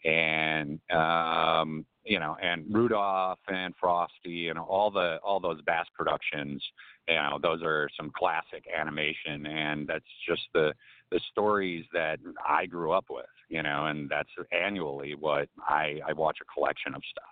[0.04, 6.62] and um, you know, and Rudolph and Frosty and all the all those Bass productions.
[7.08, 10.72] You know, those are some classic animation, and that's just the
[11.10, 16.12] the stories that I grew up with, you know, and that's annually what I I
[16.12, 17.24] watch a collection of stuff.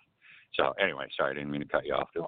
[0.55, 2.09] So anyway, sorry, I didn't mean to cut you off.
[2.15, 2.25] Dude.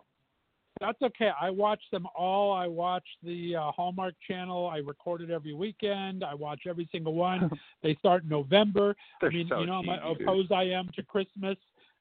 [0.80, 1.30] That's okay.
[1.38, 2.52] I watch them all.
[2.52, 4.66] I watch the uh, Hallmark Channel.
[4.66, 6.24] I record it every weekend.
[6.24, 7.50] I watch every single one.
[7.82, 8.96] they start in November.
[9.20, 11.58] They're I mean, so you know how opposed I am to Christmas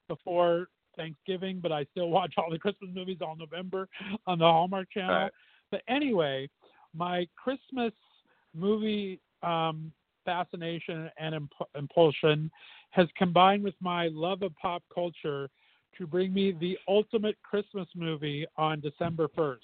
[0.08, 3.86] before Thanksgiving, but I still watch all the Christmas movies all November
[4.26, 5.14] on the Hallmark Channel.
[5.14, 5.32] Right.
[5.70, 6.48] But anyway,
[6.94, 7.92] my Christmas
[8.54, 9.92] movie um,
[10.24, 12.50] fascination and imp- impulsion
[12.90, 15.48] has combined with my love of pop culture
[15.98, 19.56] to bring me the ultimate Christmas movie on December 1st.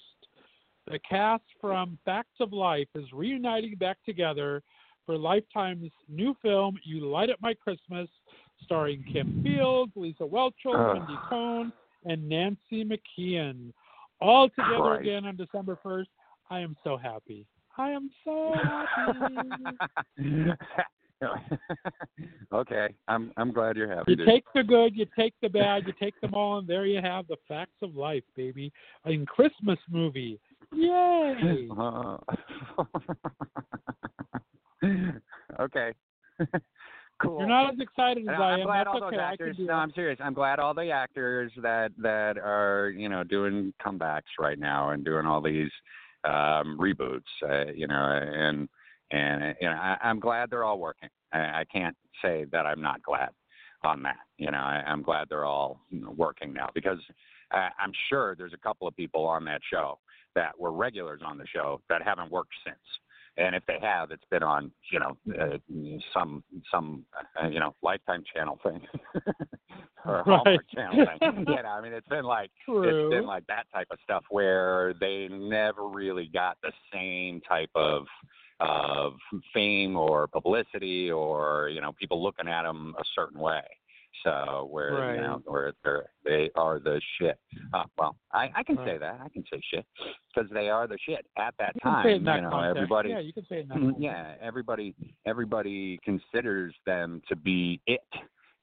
[0.89, 4.63] The cast from Facts of Life is reuniting back together
[5.05, 8.09] for Lifetime's new film, You Light Up My Christmas,
[8.63, 10.93] starring Kim Fields, Lisa Whelchel.
[10.93, 11.73] Mindy Cohn,
[12.05, 13.73] and Nancy McKeon.
[14.21, 15.01] All together Christ.
[15.01, 16.07] again on December 1st.
[16.49, 17.45] I am so happy.
[17.77, 18.53] I am so
[18.95, 19.35] happy.
[22.53, 24.11] okay, I'm I'm glad you're happy.
[24.11, 24.27] You dude.
[24.27, 27.27] take the good, you take the bad, you take them all, and there you have
[27.27, 28.71] the facts of life, baby.
[29.05, 30.39] In Christmas movie.
[30.73, 31.67] Yay!
[31.75, 32.17] Uh,
[35.59, 35.93] okay.
[37.19, 37.39] cool.
[37.39, 39.17] You're not as excited as I I'm glad That's all okay.
[39.17, 39.55] I actors.
[39.55, 39.77] can do No.
[39.77, 40.19] I'm serious.
[40.21, 45.03] I'm glad all the actors that that are you know doing comebacks right now and
[45.03, 45.71] doing all these
[46.25, 47.21] um, reboots.
[47.43, 48.69] Uh, you know, and
[49.11, 51.09] and you know, I, I'm glad they're all working.
[51.33, 53.29] I, I can't say that I'm not glad
[53.83, 54.17] on that.
[54.37, 56.99] You know, I, I'm glad they're all you know, working now because
[57.51, 59.99] uh, I'm sure there's a couple of people on that show
[60.35, 62.77] that were regulars on the show that haven't worked since.
[63.37, 65.57] And if they have, it's been on, you know, uh,
[66.11, 67.05] some some
[67.41, 68.81] uh, you know Lifetime Channel thing
[70.05, 70.59] or Hallmark Right.
[70.73, 71.45] Channel thing.
[71.47, 72.83] you know, I mean, it's been like True.
[73.09, 77.69] it's been like that type of stuff where they never really got the same type
[77.75, 78.05] of
[78.59, 79.13] of
[79.53, 83.61] fame or publicity or you know people looking at them a certain way.
[84.23, 85.15] So where Right.
[85.15, 87.39] you know where they're they are the shit.
[87.73, 89.85] Uh, well, I, I can say that I can say shit
[90.33, 92.03] because they are the shit at that You can time.
[92.05, 92.77] say it in that you know, context.
[92.77, 93.09] everybody.
[93.09, 94.95] Yeah, you can say it in that Mm, yeah, everybody
[95.27, 98.01] everybody considers them to be it.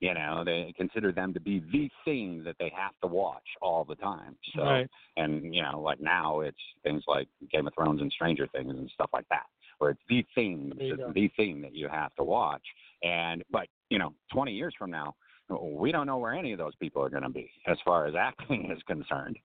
[0.00, 3.84] You know, they consider them to be the thing that they have to watch all
[3.84, 4.36] the time.
[4.56, 4.90] So Right.
[5.16, 8.90] and you know, like now it's things like Game of Thrones and Stranger Things and
[8.90, 9.46] stuff like that,
[9.78, 12.62] where it's the thing, you the, thing that you have to watch.
[13.02, 15.14] And but you know, 20 years from now,
[15.60, 18.14] we don't know where any of those people are going to be as far as
[18.18, 19.36] acting is concerned.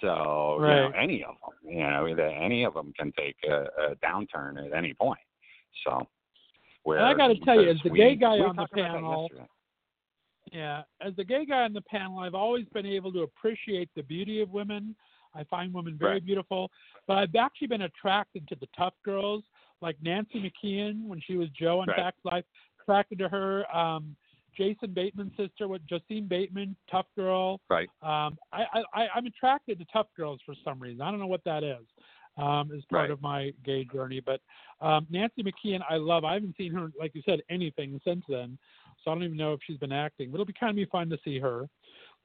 [0.00, 3.94] So you know, any of them, you know, any of them can take a, a
[4.04, 5.20] downturn at any point.
[5.84, 6.06] So.
[6.84, 8.92] Where, And I gotta tell you, as the we- gay guy on the talking about
[8.92, 9.28] that panel.
[10.52, 14.02] Yeah, as the gay guy on the panel, I've always been able to appreciate the
[14.02, 14.94] beauty of women.
[15.34, 16.24] I find women very Right.
[16.24, 16.70] beautiful,
[17.06, 19.44] but I've actually been attracted to the tough girls,
[19.80, 21.96] like Nancy McKeon when she was Jo on Right.
[21.96, 22.44] Facts Life.
[22.82, 23.70] Attracted to her.
[23.74, 24.16] Um,
[24.56, 27.60] Jason Bateman's sister, with Justine Bateman, tough girl.
[27.70, 27.88] Right.
[28.02, 31.00] Um, I, I, I- I'm attracted to tough girls for some reason.
[31.02, 31.84] I don't know what that is.
[32.36, 33.10] Um, as part Right.
[33.10, 34.40] of my gay journey, but
[34.80, 36.24] um, Nancy McKeon, I love.
[36.24, 38.56] I haven't seen her, like you said, anything since then,
[39.04, 40.30] so I don't even know if she's been acting.
[40.30, 41.68] But it'll be kind of be fun to see her.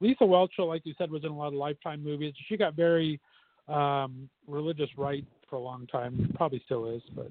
[0.00, 2.32] Lisa Whelchel, like you said, was in a lot of Lifetime movies.
[2.48, 3.18] She got very
[3.68, 6.30] um, religious right for a long time.
[6.34, 7.30] Probably still is, but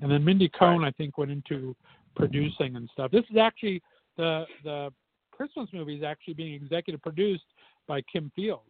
[0.00, 1.74] and then Mindy Cohn, I think, went into
[2.16, 3.10] producing and stuff.
[3.10, 3.82] This is actually
[4.16, 4.90] the the
[5.30, 7.44] Christmas movie is actually being executive produced
[7.86, 8.62] by Kim Fields.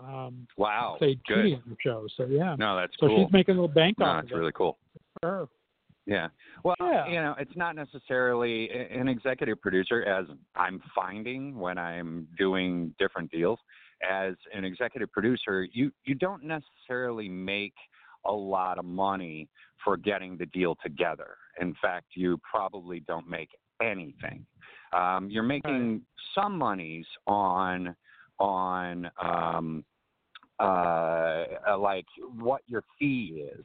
[0.00, 0.94] Um, Wow.
[0.98, 1.34] played Good.
[1.36, 2.56] Judy on the show, so yeah.
[2.58, 3.24] No, that's so cool.
[3.24, 4.78] she's making a little bank no, off that's really cool.
[5.22, 5.48] her.
[6.06, 6.28] Yeah.
[6.64, 7.06] Well, Yeah.
[7.08, 13.30] you know, it's not necessarily an executive producer, as I'm finding when I'm doing different
[13.30, 13.58] deals.
[14.08, 17.74] As an executive producer, you you don't necessarily make
[18.24, 19.48] a lot of money
[19.84, 21.36] for getting the deal together.
[21.60, 23.50] In fact, you probably don't make
[23.82, 24.46] anything.
[24.92, 26.02] Um, you're making
[26.34, 27.94] some monies on
[28.38, 29.84] on um,
[30.60, 32.06] uh, uh, like
[32.38, 33.64] what your fee is,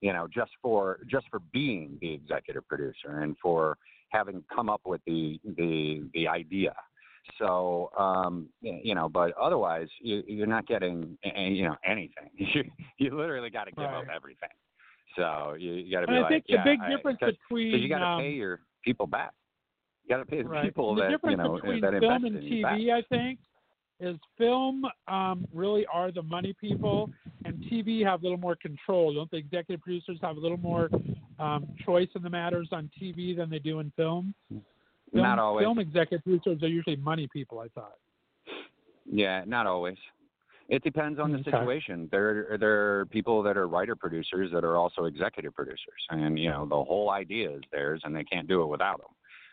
[0.00, 3.76] you know, just for just for being the executive producer and for
[4.10, 6.74] having come up with the the the idea.
[7.38, 12.30] So um, you know, but otherwise, you, you're not getting you know anything.
[12.38, 12.64] You
[12.98, 14.48] you literally got to give up everything.
[15.16, 17.34] So you, you got to be And I think yeah, the big I- difference 'cause-
[17.48, 19.32] between 'cause you got to um, pay your people back.
[20.04, 20.64] You got to pay the right.
[20.64, 22.78] people the that difference you know between that film and in you back.
[22.78, 23.38] TV, I think,
[24.00, 27.10] is film um, really are the money people,
[27.44, 29.12] and TV have a little more control.
[29.14, 30.90] Don't the executive producers have a little more
[31.38, 34.34] um, choice in the matters on TV than they do in film?
[35.12, 35.64] Film, Not always.
[35.64, 37.60] Film executive producers are usually money people.
[37.60, 37.96] I thought.
[39.10, 39.96] Yeah, not always.
[40.68, 42.08] It depends on the situation.
[42.12, 46.50] There, there are people that are writer producers that are also executive producers, and you
[46.50, 49.08] know the whole idea is theirs, and they can't do it without them.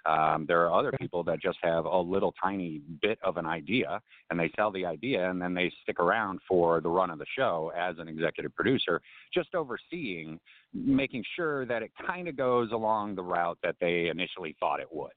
[0.06, 4.02] Um, there are other people that just have a little tiny bit of an idea,
[4.30, 7.26] and they sell the idea, and then they stick around for the run of the
[7.36, 9.02] show as an executive producer,
[9.34, 10.40] just overseeing,
[10.74, 14.90] making sure that it kind of goes along the route that they initially thought it
[14.92, 15.10] would.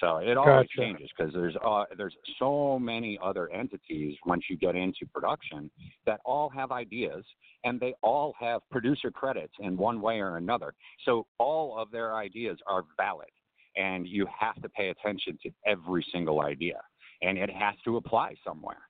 [0.00, 0.80] So it always Gotcha.
[0.80, 5.70] changes because there's uh, there's so many other entities once you get into production
[6.06, 7.24] that all have ideas
[7.64, 10.74] and they all have producer credits in one way or another.
[11.04, 13.28] So all of their ideas are valid,
[13.76, 16.80] and you have to pay attention to every single idea,
[17.20, 18.82] and it has to apply somewhere.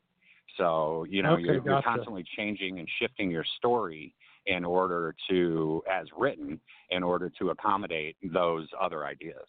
[0.56, 4.14] So you know Okay, you're, you're constantly changing and shifting your story
[4.46, 6.60] in order to, as written,
[6.90, 9.46] in order to accommodate those other ideas.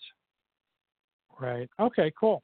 [1.39, 1.69] Right.
[1.79, 2.11] Okay.
[2.19, 2.43] Cool.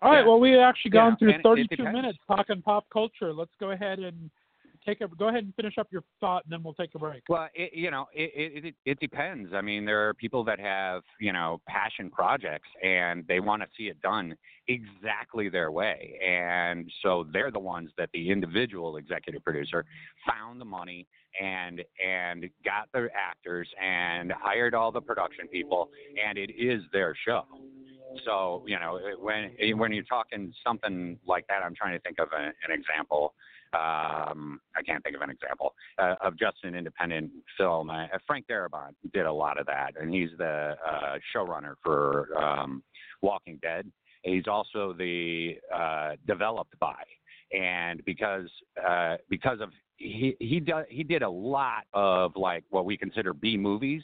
[0.00, 0.20] All right.
[0.20, 0.26] Yeah.
[0.26, 3.32] Well, we've actually gone Yeah, through and 32 minutes talking pop culture.
[3.32, 4.30] Let's go ahead and
[4.86, 7.22] take a go ahead and finish up your thought, and then we'll take a break.
[7.28, 9.52] Well, it, you know, it, it it it depends.
[9.54, 13.68] I mean, there are people that have you know passion projects and they want to
[13.76, 14.36] see it done
[14.68, 19.84] exactly their way, and so they're the ones that the individual executive producer
[20.26, 21.06] found the money
[21.40, 25.90] and and got the actors and hired all the production people,
[26.26, 27.44] and it is their show.
[28.24, 32.28] So you know, when when you're talking something like that, I'm trying to think of
[32.32, 33.34] a, an example.
[33.74, 37.90] Um, I can't think of an example uh, of just an independent film.
[37.90, 42.82] Uh, Frank Darabont did a lot of that, and he's the uh, showrunner for um,
[43.20, 43.90] Walking Dead.
[44.22, 47.02] He's also the uh, developed by,
[47.52, 48.48] and because
[48.86, 53.34] uh, because of he he did he did a lot of like what we consider
[53.34, 54.02] B movies,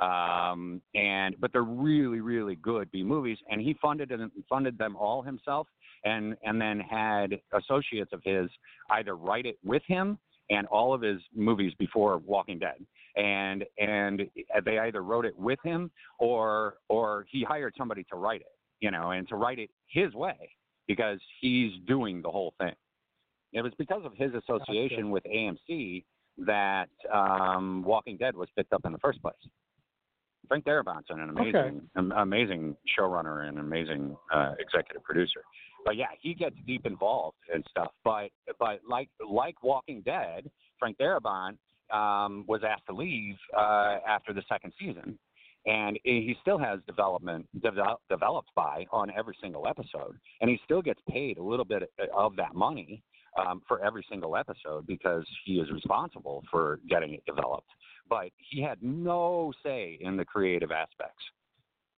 [0.00, 4.96] um, and but they're really really good B movies, and he funded and funded them
[4.96, 5.68] all himself,
[6.04, 8.50] and and then had associates of his
[8.90, 10.18] either write it with him
[10.50, 12.84] and all of his movies before Walking Dead,
[13.16, 14.22] and and
[14.64, 18.90] they either wrote it with him or or he hired somebody to write it, you
[18.90, 20.50] know, and to write it his way
[20.88, 22.74] because he's doing the whole thing.
[23.56, 26.04] It was because of his association with AMC
[26.38, 29.34] that um, Walking Dead was picked up in the first place.
[30.46, 31.76] Frank Darabont's an amazing, Okay.
[31.96, 35.40] am- amazing showrunner and amazing uh, executive producer.
[35.86, 37.92] But yeah, he gets deep involved and stuff.
[38.04, 41.56] But but like like Walking Dead, Frank Darabont
[41.90, 45.18] um, was asked to leave uh, after the second season,
[45.64, 50.82] and he still has development develop, developed by on every single episode, and he still
[50.82, 53.02] gets paid a little bit of that money
[53.38, 57.68] um, for every single episode because he is responsible for getting it developed.
[58.08, 61.22] But he had no say in the creative aspects,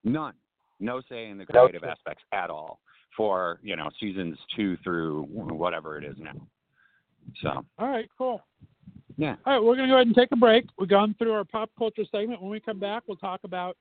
[0.04, 0.34] none,
[0.80, 1.92] no say in the creative Gotcha.
[1.92, 2.80] aspects at all
[3.16, 6.34] for you know seasons two through whatever it is now.
[7.42, 8.08] So All right.
[8.16, 8.40] Cool.
[9.16, 9.36] yeah.
[9.44, 10.66] All right, we're going to go ahead and take a break.
[10.78, 12.40] We've gone through our pop culture segment.
[12.40, 13.76] When we come back, we'll talk about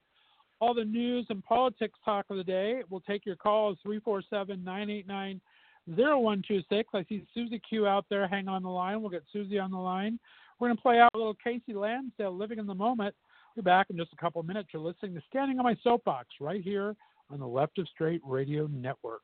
[0.59, 2.81] all the news and politics talk of the day.
[2.89, 5.41] We'll take your calls 347 989
[5.87, 6.89] 0126.
[6.93, 8.27] I see Susie Q out there.
[8.27, 9.01] Hang on the line.
[9.01, 10.19] We'll get Susie on the line.
[10.59, 13.15] We're going to play out a little Kasey Lansdale, Living in the Moment.
[13.55, 14.69] We'll be back in just a couple of minutes.
[14.73, 16.95] You're listening to Standing on My Soapbox right here
[17.29, 19.21] on the Left of Straight Radio Network.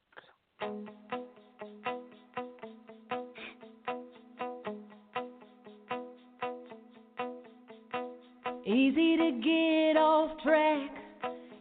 [8.66, 10.90] Easy to get off track,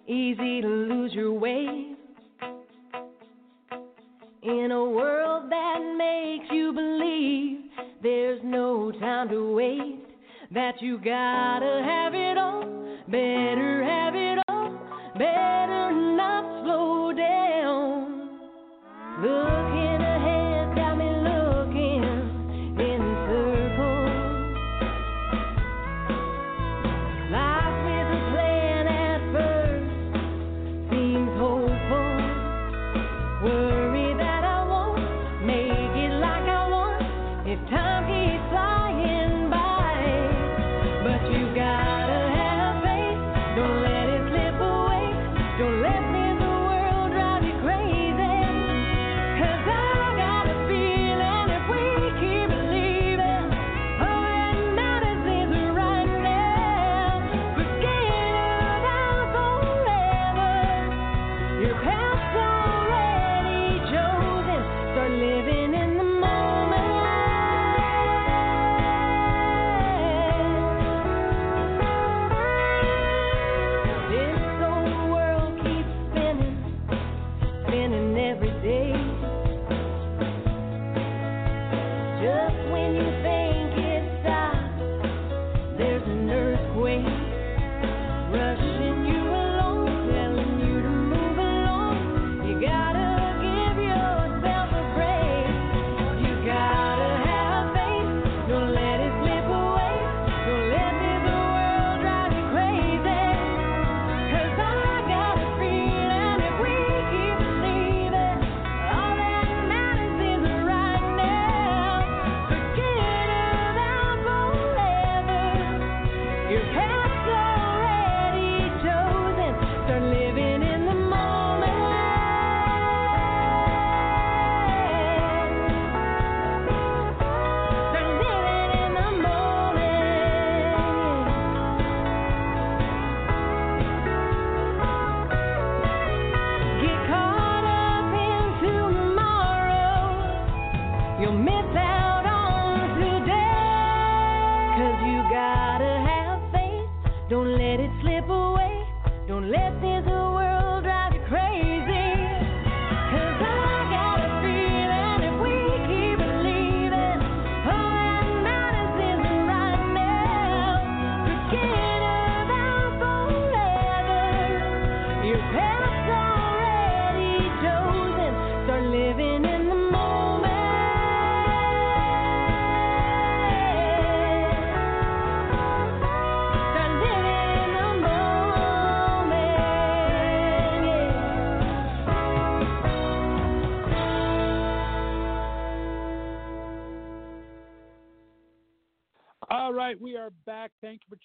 [0.06, 1.91] easy to lose your way.
[10.54, 12.62] That you gotta have it all.
[13.08, 14.01] Better have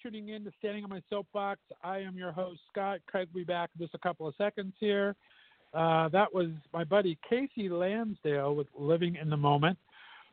[0.02, 1.60] tuning in to Standing on My Soapbox.
[1.82, 3.00] I am your host, Scott.
[3.06, 5.16] Craig will be back in just a couple of seconds here.
[5.74, 9.78] Uh, that was my buddy Kasey Lansdale with Living in the Moment.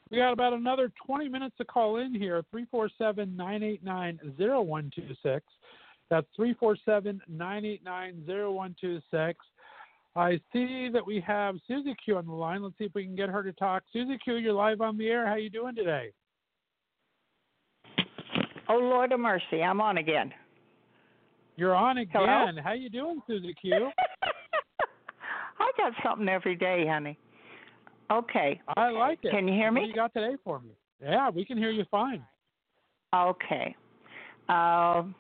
[0.10, 5.46] We got about another 20 minutes to call in here, 347 989 0126.
[6.10, 9.40] That's 347 989 0126.
[10.16, 12.64] I see that we have Susie Q on the line.
[12.64, 13.84] Let's see if we can get her to talk.
[13.92, 15.26] Susie Q, you're live on the air.
[15.26, 16.12] How are you doing today?
[18.70, 20.34] Oh Lord of mercy, I'm on again.
[21.58, 22.44] You're on Hello?
[22.50, 22.58] again.
[22.64, 23.90] How you doing, Susie Q?
[25.60, 27.18] I got something every day, honey.
[28.12, 28.62] Okay.
[28.76, 29.32] I like it.
[29.32, 29.82] Can you hear What me?
[29.84, 30.72] do you got today for me?
[31.02, 32.24] Yeah, we can hear you fine.
[33.16, 33.76] Okay.
[34.50, 35.16] Um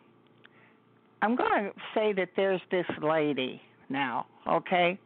[1.22, 5.00] I'm going to say that there's this lady now, okay?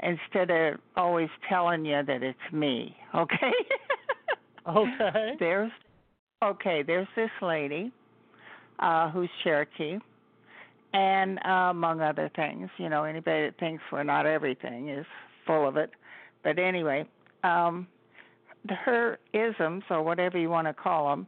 [0.00, 3.36] Instead of always telling you that it's me, okay?
[4.68, 5.32] Okay.
[5.40, 5.72] there's
[6.42, 7.92] okay, there's this lady
[8.78, 9.98] uh who's Cherokee
[10.92, 15.06] and uh, among other things, you know, anybody that thinks we're not everything is
[15.46, 15.90] full of it.
[16.42, 17.06] But anyway,
[17.44, 17.86] um
[18.84, 21.26] her isms or whatever you want to call them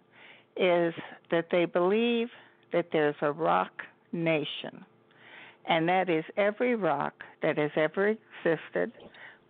[0.57, 0.95] is
[1.31, 2.29] that they believe
[2.73, 3.73] that there's a rock
[4.13, 4.85] nation.
[5.67, 8.09] And that is every rock that has ever
[8.45, 8.93] existed,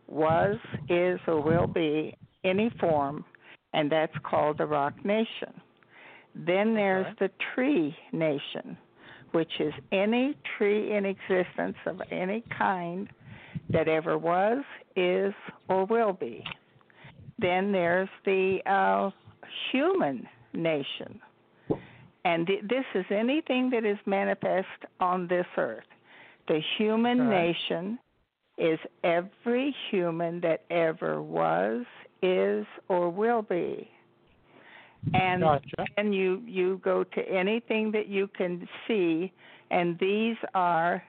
[0.08, 0.58] was,
[0.88, 3.24] is, or will be any form,
[3.72, 5.52] and that's called the rock nation.
[6.34, 7.26] Then there's Okay.
[7.26, 8.76] the tree nation,
[9.32, 13.08] which is any tree in existence of any kind
[13.70, 14.64] that ever was,
[14.96, 15.34] is,
[15.68, 16.44] or will be.
[17.38, 19.10] Then there's the uh,
[19.70, 21.20] human nation.
[22.24, 24.68] And th- this is anything that is manifest
[25.00, 25.84] on this earth.
[26.46, 27.30] The human Okay.
[27.30, 27.98] nation
[28.58, 31.84] is every human that ever was,
[32.22, 33.88] is, or will be.
[35.14, 35.84] and Gotcha.
[35.96, 39.32] then you you go to anything that you can see,
[39.70, 41.02] and these are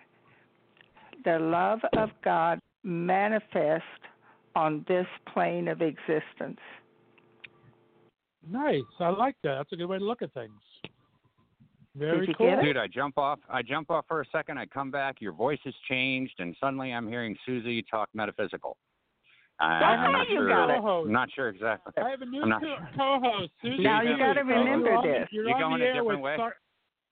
[1.25, 3.83] the love of God manifest
[4.55, 6.59] on this plane of existence.
[8.49, 8.81] Nice.
[8.99, 9.55] I like that.
[9.57, 10.59] That's a good way to look at things.
[11.95, 12.59] Very cool.
[12.61, 13.39] Dude, I jump off.
[13.49, 14.57] I jump off for a second.
[14.57, 15.21] I come back.
[15.21, 18.75] Your voice has changed, and suddenly I'm hearing Susie talk metaphysical.
[19.63, 20.47] Uh, I'm not you sure.
[20.49, 20.79] got it.
[20.83, 21.93] I'm not sure exactly.
[21.97, 22.89] I have a new I'm not co- sure.
[22.97, 23.81] co-host, Susie.
[23.83, 25.27] Now you gotta So remember you're on- this.
[25.31, 26.35] You're You on going a different way?
[26.35, 26.55] Star-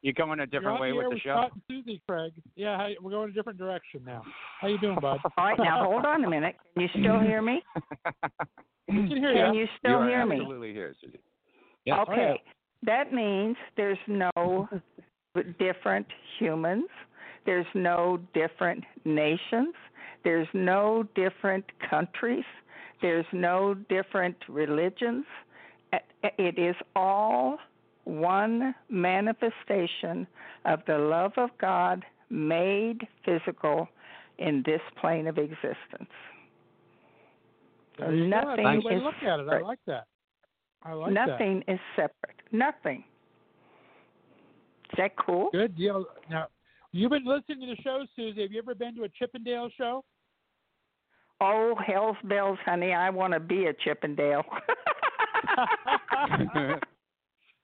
[0.02, 1.30] You going a different way with the with show?
[1.48, 2.34] Scott and Susie, Craig.
[2.56, 4.24] Yeah, how, we're going a different direction now.
[4.60, 5.20] How you doing, bud?
[5.38, 6.56] All right, now hold on a minute.
[6.74, 7.62] Can you still hear me?
[8.88, 9.62] We can hear Can you.
[9.62, 10.36] you still are hear me?
[10.38, 11.20] absolutely here, Susie.
[11.86, 12.00] Yes.
[12.10, 12.42] Okay.
[12.84, 14.68] That means there's no
[15.60, 16.06] different
[16.40, 16.88] humans.
[17.46, 19.74] There's no different nations.
[20.24, 22.44] There's no different countries.
[23.02, 25.26] There's no different religions.
[26.24, 27.58] It is all
[28.04, 30.28] one manifestation
[30.66, 33.88] of the love of God made physical
[34.38, 36.10] in this plane of existence.
[37.98, 38.38] There you go.
[38.38, 39.44] That's a Nothing good way to is look at it.
[39.44, 39.64] I separate.
[39.64, 40.04] like that.
[40.84, 41.28] I like that.
[41.28, 42.38] Nothing is separate.
[42.52, 43.04] Nothing.
[44.92, 45.50] Is that cool?
[45.52, 46.06] Good deal.
[46.30, 46.48] Now,
[46.92, 48.42] you've been listening to the show, Susie.
[48.42, 50.04] Have you ever been to a Chippendale show?
[51.44, 52.94] Oh, hell's bells, honey.
[52.94, 54.44] I want to be a Chippendale.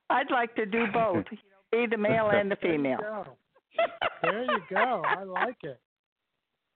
[0.09, 1.25] I'd like to do both.
[1.31, 2.97] You know, be the male and the female.
[3.01, 3.37] There you
[3.77, 3.85] go.
[4.23, 5.03] There you go.
[5.05, 5.79] I like it.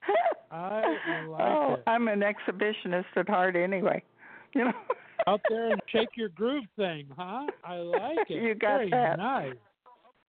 [0.51, 0.95] I
[1.27, 1.83] like oh, it.
[1.87, 4.03] I'm an exhibitionist at heart anyway.
[4.53, 4.73] You know.
[5.27, 7.45] Out there and shake your groove thing, huh?
[7.63, 8.41] I like it.
[8.41, 9.19] You got Very that.
[9.19, 9.53] nice.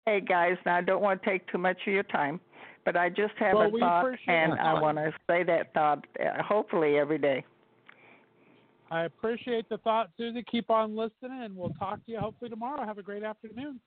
[0.05, 2.41] Hey guys, now I don't want to take too much of your time,
[2.85, 4.53] but I just have Well, a thought, and.
[4.53, 7.43] I want to say that thought uh, hopefully every day.
[8.89, 10.43] I appreciate the thought, Susie.
[10.51, 12.85] Keep on listening, and we'll talk to you hopefully tomorrow.
[12.85, 13.79] Have a great afternoon.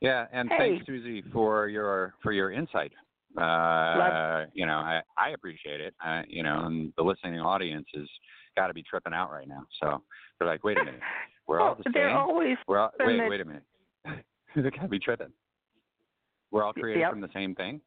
[0.00, 0.58] Yeah, and Hey.
[0.76, 2.92] thanks, Susie, for your for your insight.
[3.36, 5.94] Uh, you know, I I appreciate it.
[6.04, 8.08] Uh, you know, and the listening audience has
[8.56, 9.64] got to be tripping out right now.
[9.80, 10.02] So
[10.38, 11.00] they're like, wait a minute,
[11.46, 13.62] we're all the they're always We're all wait wait a minute.
[14.56, 15.32] they're got to be tripping.
[16.50, 17.10] We're all created Yep.
[17.10, 17.80] from the same thing.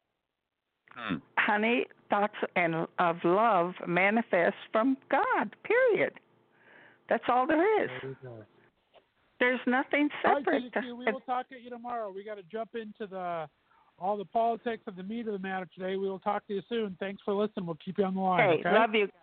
[0.96, 1.16] Hmm.
[1.38, 5.54] honey, thoughts and of love manifest from God.
[5.64, 6.12] Period.
[7.08, 7.90] That's all there is.
[8.22, 8.46] There.
[9.40, 10.62] There's nothing separate.
[10.62, 12.10] Susie Q, we will talk to you tomorrow.
[12.14, 13.48] We got to jump into the
[13.98, 15.96] all the politics of the meat of the matter today.
[15.96, 16.96] We will talk to you soon.
[16.98, 17.66] Thanks for listening.
[17.66, 18.40] We'll keep you on the line.
[18.40, 18.72] Hey, okay?
[18.72, 19.14] love you guys.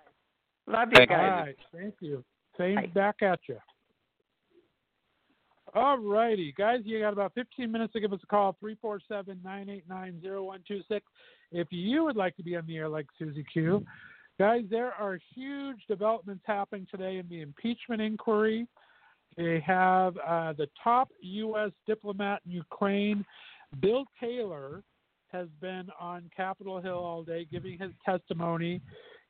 [0.68, 1.16] Love you Thank you.
[1.16, 1.46] All guys.
[1.46, 1.56] right.
[1.74, 2.24] Thank you.
[2.58, 2.92] Same Bye.
[2.94, 3.58] back at you.
[5.74, 6.82] All righty, guys.
[6.84, 8.58] You got about 15 minutes to give us a call.
[8.84, 11.00] 347-989-0126.
[11.54, 13.84] If you would like to be on the air like Susie Q,
[14.38, 18.68] guys, there are huge developments happening today in the impeachment inquiry.
[19.38, 21.72] They have uh, the top U.S.
[21.88, 23.26] diplomat in Ukraine,
[23.80, 24.84] Bill Taylor,
[25.32, 28.82] has been on Capitol Hill all day giving his testimony.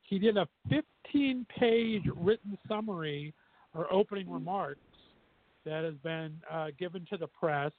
[0.02, 3.32] He did a 15 page written summary
[3.74, 4.80] or opening remarks
[5.64, 7.72] that has been uh, given to the press,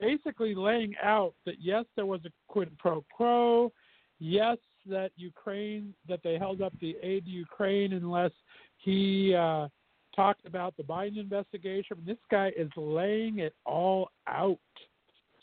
[0.00, 3.72] basically laying out that yes, there was a quid pro quo,
[4.18, 8.32] yes, that Ukraine, that they held up the aid to Ukraine unless
[8.78, 9.68] he uh,
[10.14, 11.96] talked about the Biden investigation.
[12.06, 14.58] This guy is laying it all out.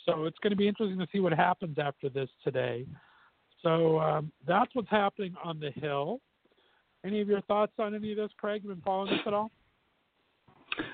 [0.06, 2.86] So it's going to be interesting to see what happens after this today.
[3.62, 6.20] So um, that's what's happening on the Hill.
[7.06, 8.62] Any of your thoughts on any of this, Craig?
[8.64, 9.52] You been following this at all?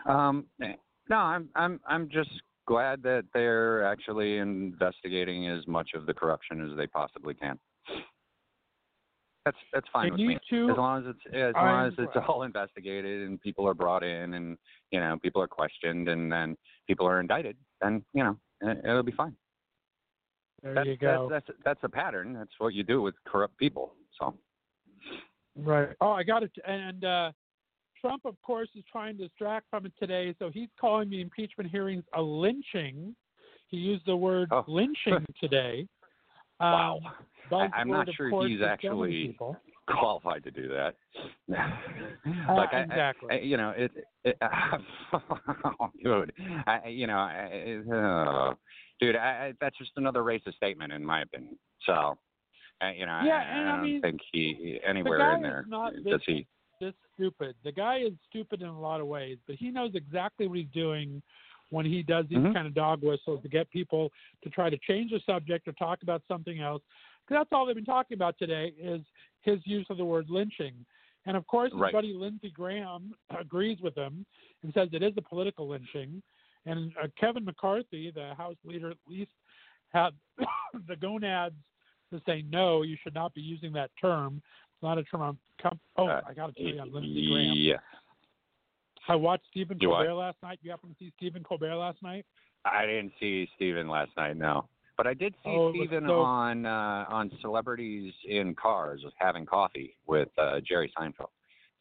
[0.06, 2.30] Um, no, I'm I'm I'm just
[2.68, 7.58] glad that they're actually investigating as much of the corruption as they possibly can.
[9.46, 10.36] That's that's fine And with me.
[10.36, 14.04] as long as it's as I'm long as it's all investigated and people are brought
[14.04, 14.58] in and
[14.92, 16.58] you know people are questioned and then
[16.88, 19.36] people are indicted, then you know it- it'll be fine.
[20.64, 21.28] There that's, you go.
[21.30, 22.34] That's, that's that's a pattern.
[22.34, 23.94] That's what you do with corrupt people.
[24.20, 24.38] So
[25.56, 25.90] Right.
[26.02, 26.52] Oh, I got it.
[26.68, 27.32] And uh,
[28.02, 30.34] Trump, of course, is trying to distract from it today.
[30.40, 33.16] So he's calling the impeachment hearings a lynching.
[33.68, 34.64] He used the word Oh.
[34.68, 35.88] lynching today.
[36.60, 37.00] Um, wow,
[37.52, 39.38] I, I'm not sure he's for so many actually
[39.88, 40.96] qualified to do that.
[42.50, 43.30] Uh, I, exactly.
[43.32, 43.92] I, you know, it,
[44.24, 44.38] it
[45.14, 46.34] oh, dude,
[46.66, 48.54] I, you know, I, uh,
[49.00, 51.58] dude, I, that's just another racist statement in my opinion.
[51.86, 52.18] So,
[52.82, 55.44] uh, you know, Yeah, I, and I don't mean, think he guy anywhere in is
[55.44, 56.48] there not does he.
[56.80, 57.56] This stupid.
[57.64, 60.68] The guy is stupid in a lot of ways, but he knows exactly what he's
[60.74, 61.22] doing
[61.70, 62.54] when he does these Mhm.
[62.54, 64.12] kind of dog whistles to get people
[64.44, 66.82] to try to change the subject or talk about something else.
[67.26, 69.02] Because that's all they've been talking about today is
[69.42, 70.86] his use of the word lynching.
[71.26, 74.26] And of course, his buddy Lindsey Graham agrees with him
[74.64, 76.24] and says it is a political lynching.
[76.66, 79.32] And uh, Kevin McCarthy, the House leader, at least
[79.90, 80.12] had
[80.88, 81.56] the gonads
[82.12, 84.42] to say no, you should not be using that term.
[84.82, 85.22] Not a term.
[85.22, 87.54] I'm com- oh, Uh, I got to tell you on Lindsey Graham.
[87.56, 87.76] Yeah.
[89.10, 89.86] I watched Stephen I?
[89.86, 90.60] Colbert last night.
[90.62, 92.26] You happen to see Stephen Colbert last night?
[92.66, 94.68] I didn't see Stephen last night, no.
[94.98, 99.46] But I did see Oh, Stephen so- on uh, on Celebrities in Cars with having
[99.46, 101.30] coffee with uh, Jerry Seinfeld.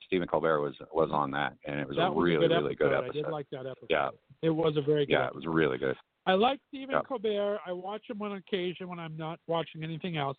[0.07, 2.55] Stephen Colbert was was on that, and it was that a was really a good
[2.63, 3.05] really good episode.
[3.09, 3.19] episode.
[3.19, 3.87] I did like that episode.
[3.91, 4.09] Yeah.
[4.43, 5.97] It was a very good yeah, it was really good.
[6.27, 7.03] I like Stephen Yeah.
[7.03, 7.61] Colbert.
[7.65, 10.37] I watch him on occasion when I'm not watching anything else.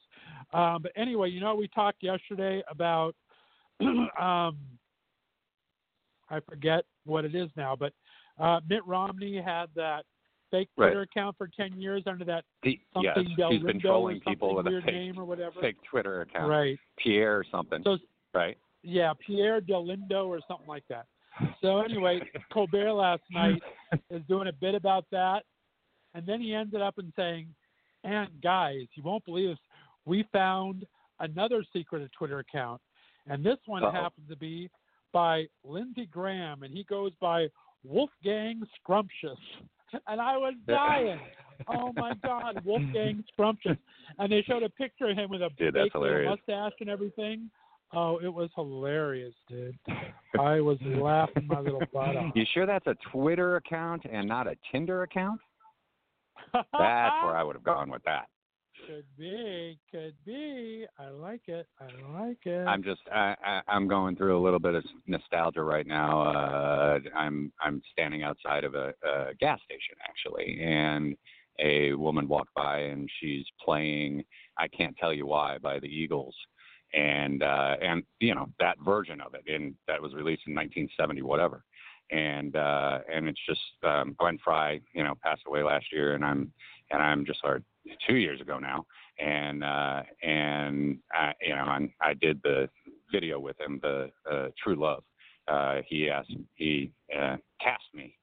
[0.53, 3.15] Um, but anyway, you know, we talked yesterday about,
[3.81, 4.57] um,
[6.29, 7.93] I forget what it is now, but
[8.37, 10.03] uh, Mitt Romney had that
[10.51, 10.87] fake Right.
[10.87, 14.55] Twitter account for 10 years under that He, yes, something Del he's been trolling people
[14.55, 15.59] with a fake, name or whatever.
[15.61, 16.77] fake Twitter account, Right.
[16.97, 17.97] Pierre or something, So
[18.33, 18.57] right?
[18.83, 21.05] yeah, Pierre Delindo or something like that.
[21.61, 22.21] So anyway,
[22.53, 23.61] Colbert last night
[24.09, 25.43] is doing a bit about that,
[26.17, 27.47] and then he ended up in saying,
[28.03, 29.59] "And guys, you won't believe this.
[30.05, 30.85] We found
[31.19, 32.81] another secret Twitter account,
[33.27, 33.91] and this one Uh-oh.
[33.91, 34.69] happens to be
[35.13, 37.47] by Lindsey Graham, and he goes by
[37.83, 39.39] Wolfgang Scrumptious."
[40.07, 41.17] And I was dying.
[41.69, 43.77] oh my God, Wolfgang Scrumptious!
[44.19, 46.39] And they showed a picture of him with a Dude, that's fake little hilarious.
[46.45, 47.49] mustache and everything.
[47.93, 49.77] Oh, it was hilarious, dude.
[50.37, 52.33] I was laughing my little butt off.
[52.35, 55.39] You sure that's a Twitter account and not a Tinder account?
[56.53, 58.27] That's where I would have gone with that.
[58.85, 60.85] Could be, could be.
[60.99, 61.67] I like it.
[61.79, 61.85] I
[62.21, 62.67] like it.
[62.67, 66.21] I'm just I, I I'm going through a little bit of nostalgia right now.
[66.21, 71.15] Uh I'm I'm standing outside of a, a gas station actually and
[71.59, 74.23] a woman walked by and she's playing
[74.57, 76.35] I can't tell you why by the Eagles
[76.93, 81.23] and uh and you know that version of it and that was released in 1970
[81.23, 81.63] whatever
[82.11, 86.23] and uh and it's just um Glenn Frey you know passed away last year and
[86.23, 86.51] I'm
[86.91, 87.61] and I'm just or
[88.07, 88.85] two years ago now
[89.19, 92.69] and uh and I, you know and I did the
[93.11, 95.03] video with him the uh, True Love.
[95.47, 98.15] Uh he asked he uh cast me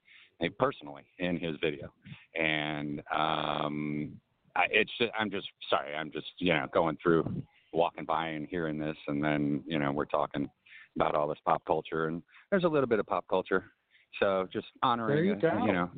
[0.42, 1.92] uh, personally in his video
[2.34, 4.12] and um
[4.56, 8.46] I, it's just, I'm just sorry I'm just you know going through walking by and
[8.48, 10.48] hearing this and then you know we're talking
[10.96, 13.64] about all this pop culture and there's a little bit of pop culture
[14.20, 15.64] so just honoring There you go.
[15.66, 15.90] you know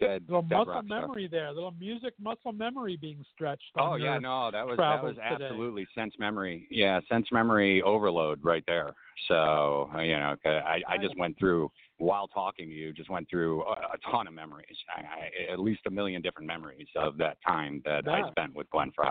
[0.00, 1.00] dead, little dead muscle rock stuff.
[1.02, 1.52] memory there.
[1.52, 3.62] Little music muscle memory being stretched.
[3.78, 5.44] Oh yeah, no, that was that travels was today.
[5.44, 6.66] absolutely sense memory.
[6.70, 8.92] Yeah, sense memory overload right there.
[9.28, 13.08] So uh, you know, 'cause I I just went through while talking to you, just
[13.08, 14.76] went through a, a ton of memories.
[14.94, 18.68] I, I, at least a million different memories of that time that I spent with
[18.70, 19.10] Glenn Frey.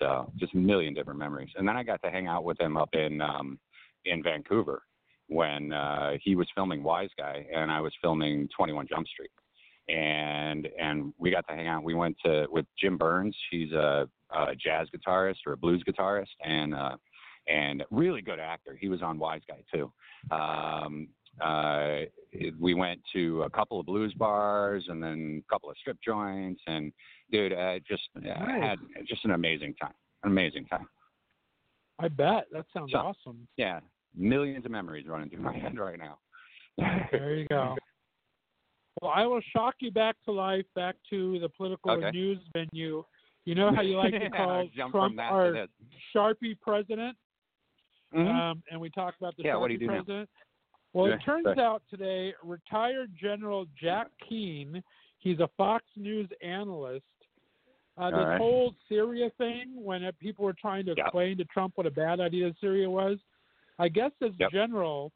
[0.00, 1.50] So just a million different memories.
[1.56, 3.58] And then I got to hang out with him up in um
[4.06, 4.82] in Vancouver
[5.28, 9.30] when uh he was filming Wise Guy and I was filming 21 Jump Street
[9.88, 11.82] and and we got to hang out.
[11.84, 13.36] We went to with Jim Byrnes.
[13.50, 16.96] He's a, a jazz guitarist or a blues guitarist, and uh,
[17.48, 18.76] and really good actor.
[18.80, 19.92] He was on Wise Guy too.
[20.34, 21.08] Um,
[21.40, 22.00] uh,
[22.58, 26.60] we went to a couple of blues bars and then a couple of strip joints,
[26.66, 26.92] and
[27.30, 28.62] dude, uh, just uh, Nice.
[28.62, 29.94] had just an amazing time.
[30.24, 30.88] An amazing time.
[32.00, 33.46] I bet that sounds So- awesome.
[33.56, 33.78] Yeah,
[34.16, 36.18] millions of memories running through my head right now.
[37.12, 37.76] There you go.
[39.02, 42.10] Well, I will shock you back to life, back to the political Okay.
[42.10, 43.04] news venue.
[43.44, 45.66] You know how you like to call jump Trump from that our.
[46.14, 47.16] Sharpie president?
[48.14, 48.28] Mhm.
[48.28, 50.26] um, and we talked about the Yeah, Sharpie what do you do now?
[50.92, 51.60] Well, it turns sorry.
[51.60, 54.82] out today, retired General Jack Keane,
[55.18, 57.04] he's a Fox News analyst.
[57.98, 58.38] Uh, this right.
[58.38, 61.06] whole Syria thing, when people were trying to Yep.
[61.06, 63.18] explain to Trump what a bad idea Syria was,
[63.78, 64.50] I guess this Yep.
[64.52, 65.12] general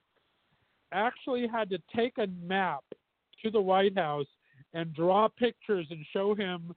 [0.92, 2.84] actually had to take a map
[3.42, 4.26] to the White House
[4.74, 6.74] and draw pictures and show him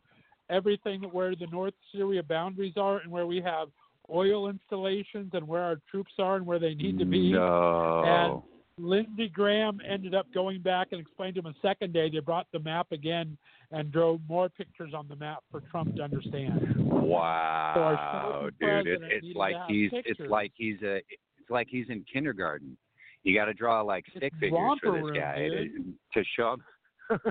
[0.49, 3.69] everything where the North Syria boundaries are and where we have
[4.09, 7.31] oil installations and where our troops are and where they need to be.
[7.31, 8.03] No.
[8.05, 8.41] And
[8.77, 12.09] Lindsey Graham ended up going back and explained to him a second day.
[12.09, 13.37] They brought the map again
[13.71, 16.75] and drew more pictures on the map for Trump to understand.
[16.77, 20.15] Wow, Sharpie dude, it, it's like he's pictures.
[20.19, 21.01] it's like he's a
[21.43, 22.77] it's like he's in kindergarten.
[23.23, 25.93] You got to draw like It's stick figures for this room, guy to, dude.
[26.13, 26.55] to show.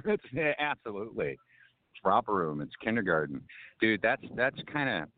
[0.04, 2.60] it's yeah, absolutely it's romper room.
[2.60, 3.40] It's kindergarten,
[3.80, 4.00] dude.
[4.02, 5.08] That's that's kind of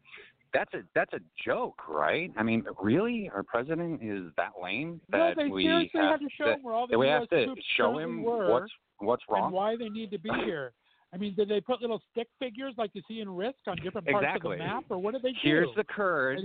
[0.52, 2.30] that's a that's a joke, right?
[2.36, 6.28] I mean, really, our president is that lame No, that they we seriously have to
[6.36, 9.46] show to, him where all the that we have to show him what's what's wrong.
[9.46, 10.72] and why they need to be here.
[11.12, 14.08] I mean, did they put little stick figures like you see in Risk on different
[14.08, 14.54] parts Exactly.
[14.54, 15.38] of the map, or what did they do?
[15.42, 16.42] Here's the Kurds.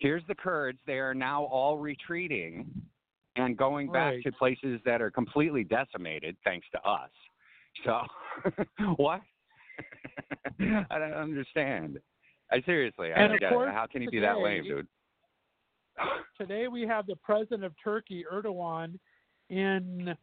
[0.00, 0.78] Here's the Kurds.
[0.86, 2.66] They are now all retreating
[3.36, 4.22] and going back Right.
[4.24, 7.10] to places that are completely decimated thanks to us.
[7.84, 8.02] So,
[8.96, 9.20] what?
[10.60, 12.00] I don't understand.
[12.50, 13.68] I seriously, I don't get it.
[13.68, 14.88] How can you be that lame, dude?
[16.38, 18.98] Today we have the president of Turkey, Erdogan,
[19.50, 20.14] in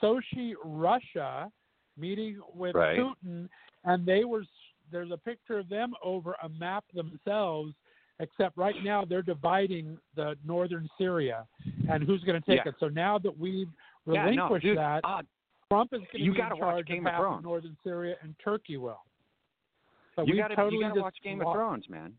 [0.00, 1.50] Sochi, Russia,
[1.96, 2.98] meeting with Right.
[2.98, 3.48] Putin,
[3.84, 4.44] and they were.
[4.92, 7.74] There's a picture of them over a map themselves.
[8.20, 11.46] Except right now they're dividing the northern Syria,
[11.90, 12.70] and who's going to take Yeah.
[12.70, 12.76] it.
[12.78, 13.68] So now that we've
[14.06, 14.78] yeah, no, relinquished dude.
[14.78, 15.22] that, uh,
[15.68, 18.76] Trump is going to be in charge Game of of half northern Syria, and Turkey
[18.76, 19.00] will.
[20.14, 22.14] So you we've gotta totally you gotta watch Game of Thrones, man.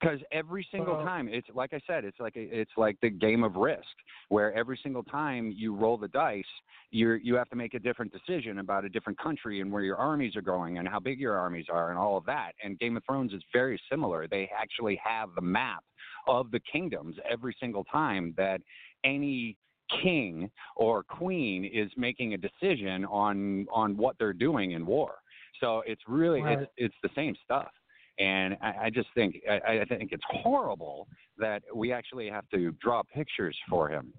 [0.00, 3.10] Because every single Uh, time, it's like I said, it's like a, it's like the
[3.10, 3.96] game of Risk,
[4.28, 6.44] where every single time you roll the dice,
[6.90, 9.96] you you have to make a different decision about a different country and where your
[9.96, 12.52] armies are going and how big your armies are and all of that.
[12.62, 14.26] And Game of Thrones is very similar.
[14.26, 15.84] They actually have the map
[16.26, 18.60] of the kingdoms every single time that
[19.04, 19.56] any
[20.02, 25.16] king or queen is making a decision on on what they're doing in war.
[25.60, 26.58] So it's really Right.
[26.60, 27.70] it's it's the same stuff.
[28.18, 31.08] And I, I just think I, I think it's horrible
[31.38, 34.12] that we actually have to draw pictures for him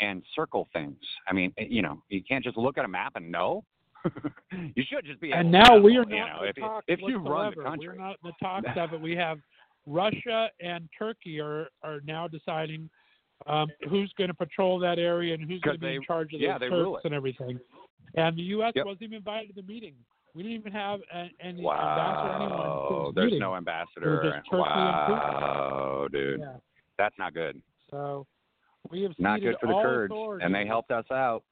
[0.00, 0.96] and circle things.
[1.28, 3.64] I mean, eh, you know, you can't just look at a map and know.
[4.52, 5.32] you should just be.
[5.32, 7.88] And now know, we are you not know, if, talks if you run the country.
[7.88, 9.00] We're not in the talks of it.
[9.00, 9.38] We have
[9.86, 12.88] Russia and Turkey are are now deciding
[13.46, 16.40] um, who's going to patrol that area and who's going to be in charge of
[16.40, 17.58] yeah, the they Turks and everything.
[18.14, 18.72] And the U.S.
[18.74, 18.86] Yep.
[18.86, 19.94] wasn't even invited to the meeting.
[20.34, 22.50] We didn't even have a, any ambassador or anyone.
[22.56, 23.40] to Wow, there's meeting.
[23.40, 24.22] no ambassador.
[24.22, 25.18] just Turkey and Putin.
[25.18, 26.56] Wow, dude, Yeah.
[26.98, 27.60] that's not good.
[27.90, 28.26] So
[28.90, 31.44] we have Not good for the Kurds, and they helped us out.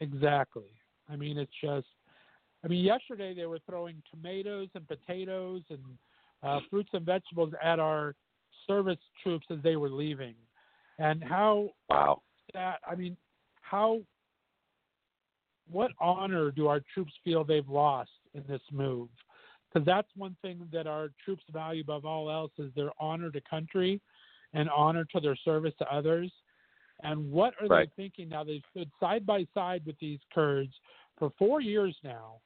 [0.00, 0.70] Exactly.
[1.08, 1.86] I mean, it's just.
[2.64, 5.80] I mean, yesterday they were throwing tomatoes and potatoes and
[6.44, 8.14] uh, fruits and vegetables at our
[8.66, 10.34] service troops as they were leaving,
[10.98, 12.22] and how Wow.
[12.54, 12.80] that.
[12.86, 13.16] I mean,
[13.62, 14.00] how.
[15.72, 19.08] What honor do our troops feel they've lost in this move?
[19.72, 23.40] Because that's one thing that our troops value above all else is their honor to
[23.40, 24.00] country,
[24.52, 26.30] and honor to their service to others.
[27.02, 27.88] And what are Right.
[27.96, 28.44] they thinking now?
[28.44, 30.78] They've stood side by side with these Kurds
[31.16, 32.40] for four years now,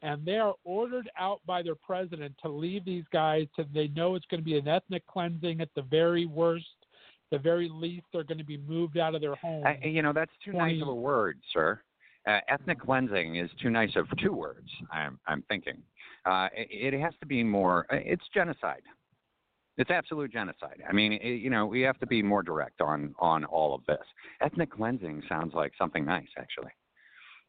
[0.00, 3.46] and they are ordered out by their president to leave these guys.
[3.54, 6.66] So they know it's going to be an ethnic cleansing at the very worst.
[7.30, 9.66] The very least, they're going to be moved out of their homes.
[9.66, 11.80] I, you know, that's too nice of a word, sir.
[12.26, 14.68] Uh, ethnic cleansing is too nice of two words.
[14.92, 15.78] I'm I'm thinking.
[16.26, 17.86] Uh, it, it has to be more.
[17.90, 18.82] uh, It's genocide.
[19.78, 20.82] It's absolute genocide.
[20.86, 23.80] I mean, it, you know, we have to be more direct on on all of
[23.86, 24.04] this.
[24.42, 26.72] Ethnic cleansing sounds like something nice, actually.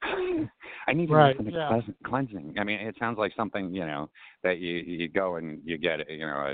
[0.88, 1.82] I need Right, ethnic yeah.
[2.06, 2.56] cleansing.
[2.58, 4.10] I mean, it sounds like something you know
[4.44, 6.54] that you you go and you get you know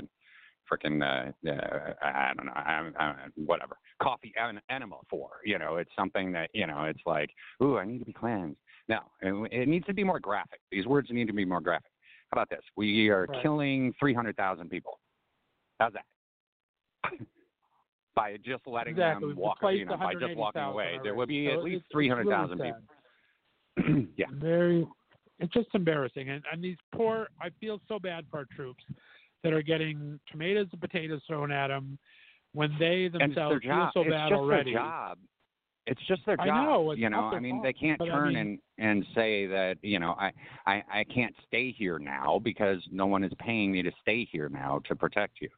[0.70, 5.30] freaking uh, uh, I don't know I, I, whatever coffee en- enema for.
[5.44, 7.30] You know, it's something that you know it's like,
[7.62, 8.58] ooh, I need to be cleansed.
[8.88, 10.60] No, it, it needs to be more graphic.
[10.70, 11.92] These words need to be more graphic.
[12.30, 12.62] How about this?
[12.76, 13.42] We are Right.
[13.42, 14.98] killing 300,000 people.
[15.78, 16.04] How's that?
[18.14, 19.28] by just letting exactly.
[19.28, 21.84] them walk, you know, by just walking 180,000 away, there will be So at least
[21.84, 24.06] it's really 300,000 people.
[24.16, 24.26] yeah.
[24.32, 24.86] very
[25.38, 28.82] it's just embarrassing and, and these poor i feel so bad for our troops
[29.44, 31.98] that are getting tomatoes and potatoes thrown at them
[32.52, 35.18] when they and it's their themselves feel so it's bad just already their job.
[35.86, 36.46] It's just their job.
[36.48, 39.06] I know, you know, I mean, fault, they can't but I turn mean- and and
[39.14, 40.32] say that you know I,
[40.66, 44.48] I I can't stay here now because no one is paying me to stay here
[44.48, 45.48] now to protect you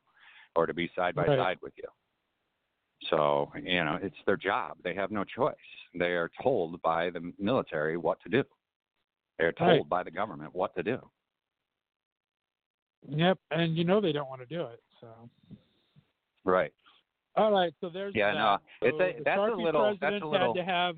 [0.57, 1.39] or to be side by Right.
[1.39, 1.89] side with you.
[3.09, 4.77] So you know, it's their job.
[4.85, 5.55] They have no choice.
[5.95, 8.45] They are told by the military what to do.
[9.39, 9.89] They're told Right.
[9.89, 10.99] by the government what to do.
[13.09, 15.09] Yep and you know they don't want to do it so
[16.45, 16.73] Right.
[17.37, 18.39] all right so there's Yeah, that.
[18.39, 20.97] no, it's So a- the that's a little- that's a little- had to have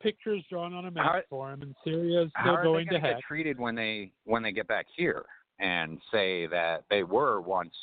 [0.00, 3.02] pictures drawn on a map How for him and syria is still going to going
[3.02, 5.24] to heck get treated when they when they get back here
[5.60, 7.74] and say that they were once?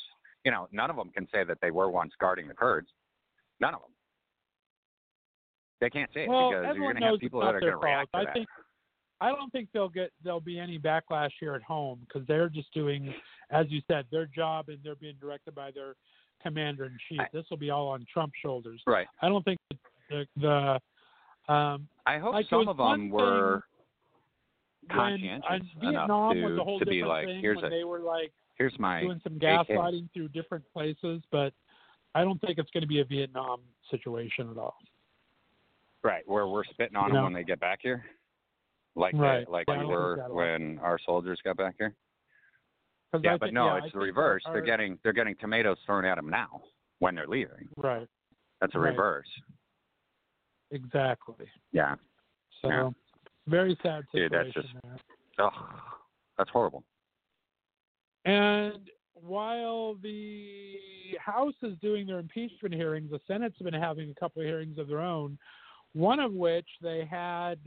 [0.44, 2.88] You know, none of them can say that they were once guarding the Kurds.
[3.60, 3.90] None of them.
[5.80, 7.78] They can't say it well because you're going to have people that are going to
[7.78, 8.34] react to i that.
[8.34, 8.48] think
[9.22, 12.72] I don't think they'll get there'll be any backlash here at home because they're just
[12.74, 13.14] doing,
[13.50, 15.94] as you said, their job and they're being directed by their
[16.42, 17.20] commander in chief.
[17.32, 18.80] This will be all on Trump's shoulders.
[18.86, 19.06] Right.
[19.22, 19.58] I don't think
[20.10, 23.62] the the um, I hope like, some of them were
[24.88, 27.56] when conscientious on enough Vietnam to was a whole to be different like, thing here's
[27.56, 29.42] when a they were like here's my doing some AK.
[29.68, 31.52] gaslighting through different places, but
[32.16, 33.60] I don't think it's going to be a Vietnam
[33.90, 34.74] situation at all.
[36.02, 37.24] right where we're spitting on You them know?
[37.24, 38.04] when they get back here,
[38.94, 39.48] like Right.
[39.48, 41.94] like Yeah, we were when our soldiers got back here.
[43.22, 44.42] Yeah, I but think- no, yeah, I it's the reverse.
[44.46, 46.62] our- They're getting they're getting tomatoes thrown at them now
[46.98, 47.68] when they're leaving.
[47.76, 48.08] right.
[48.60, 48.90] That's a Right.
[48.90, 49.28] reverse.
[50.70, 51.50] Exactly.
[51.72, 51.96] Yeah.
[52.60, 52.90] So Yeah.
[53.46, 54.98] very sad situation Dude, that's just- there.
[55.38, 55.92] Oh,
[56.38, 56.84] that's horrible.
[58.24, 64.40] And while the House is doing their impeachment hearings, the Senate's been having a couple
[64.42, 65.38] of hearings of their own.
[65.92, 67.58] One of which they had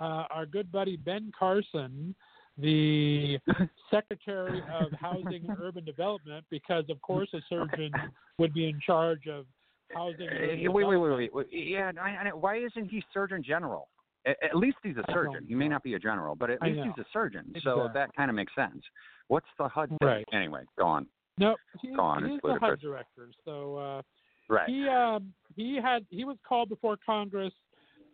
[0.00, 2.14] uh, our good buddy Ben Carson,
[2.58, 3.38] the
[3.90, 7.92] Secretary of Housing and Urban Development, because of course a surgeon
[8.38, 9.46] would be in charge of
[9.94, 10.28] housing.
[10.28, 11.46] And urban Uh, wait, wait, wait, wait, wait.
[11.52, 13.88] Yeah, I, I, why isn't he Surgeon General?
[14.26, 15.44] At, at least he's a surgeon.
[15.46, 16.84] He may not be a general, but at I least know.
[16.96, 17.44] he's a surgeon.
[17.62, 17.90] So Exactly.
[17.94, 18.82] that kind of makes sense.
[19.28, 19.98] What's the HUD thing?
[20.02, 20.24] Right.
[20.32, 21.06] Anyway, go on.
[21.38, 23.30] No, he, Go on, he's the HUD director.
[23.44, 23.76] So.
[23.76, 24.02] Uh,
[24.46, 24.68] Right.
[24.68, 27.54] He um he had he was called before Congress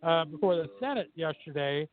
[0.03, 1.89] uh, before the Senate yesterday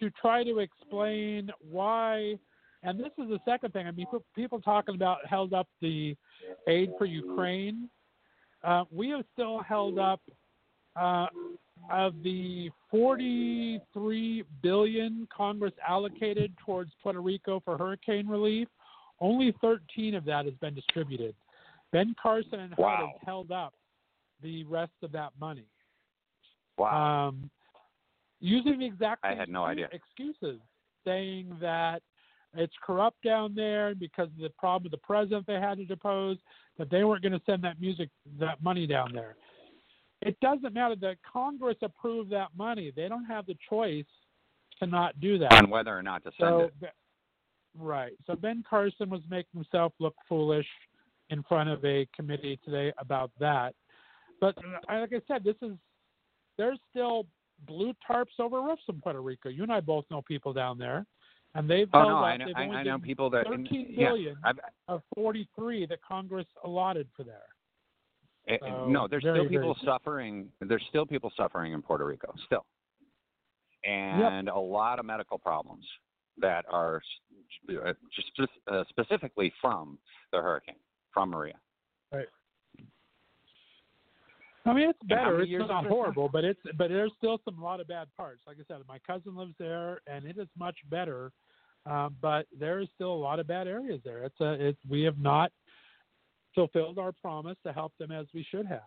[0.00, 2.38] to try to explain why.
[2.82, 3.86] And this is the second thing.
[3.86, 6.16] I mean, people- talking about held up the
[6.68, 7.88] aid for Ukraine.
[8.62, 10.20] Uh, we have still held up
[10.96, 11.26] uh,
[11.90, 18.68] of the 43 billion Congress allocated towards Puerto Rico for hurricane relief.
[19.20, 21.34] Only 13 of that has been distributed.
[21.92, 23.12] Ben Carson and HUD Wow.
[23.12, 23.74] has held up
[24.42, 25.64] the rest of that money.
[26.78, 27.28] Wow.
[27.28, 27.50] Um,
[28.40, 29.88] using the exact I had no idea.
[29.92, 30.60] excuses,
[31.04, 32.02] saying that
[32.56, 36.38] it's corrupt down there because of the problem with the president they had to depose,
[36.78, 38.08] that they weren't going to send that music
[38.38, 39.36] that money down there.
[40.22, 44.04] It doesn't matter that Congress approved that money; they don't have the choice
[44.80, 45.52] to not do that.
[45.52, 46.92] on whether or not to send So, it.
[47.78, 48.12] Right.
[48.26, 50.66] So Ben Carson was making himself look foolish
[51.30, 53.74] in front of a committee today about that.
[54.40, 55.72] But uh, like I said, this is
[56.58, 57.26] there's still
[57.66, 59.48] blue tarps over roofs in Puerto Rico.
[59.48, 61.06] You and I both know people down there,
[61.54, 62.24] and they've Oh no, up.
[62.24, 62.46] I know.
[62.56, 63.46] I, I know people that.
[63.46, 67.42] Thirteen yeah, billion I've, of 43 that Congress allotted for there.
[68.48, 70.48] eh, So, no, there's very, still people very- suffering.
[70.60, 72.64] There's still people suffering in Puerto Rico, still,
[73.84, 75.84] and a lot of medical problems
[76.40, 77.00] that are
[77.86, 78.30] uh, just
[78.70, 79.98] uh, specifically from
[80.32, 80.74] the hurricane,
[81.12, 81.54] from Maria.
[84.66, 85.40] I mean, it's better.
[85.42, 85.88] It's not is this now?
[85.88, 88.42] horrible, but it's but there's still some a lot of bad parts.
[88.46, 91.32] Like I said, my cousin lives there, and it is much better.
[91.86, 94.24] Um, but there is still a lot of bad areas there.
[94.24, 95.52] It's a it's we have not
[96.54, 98.80] fulfilled our promise to help them as we should have,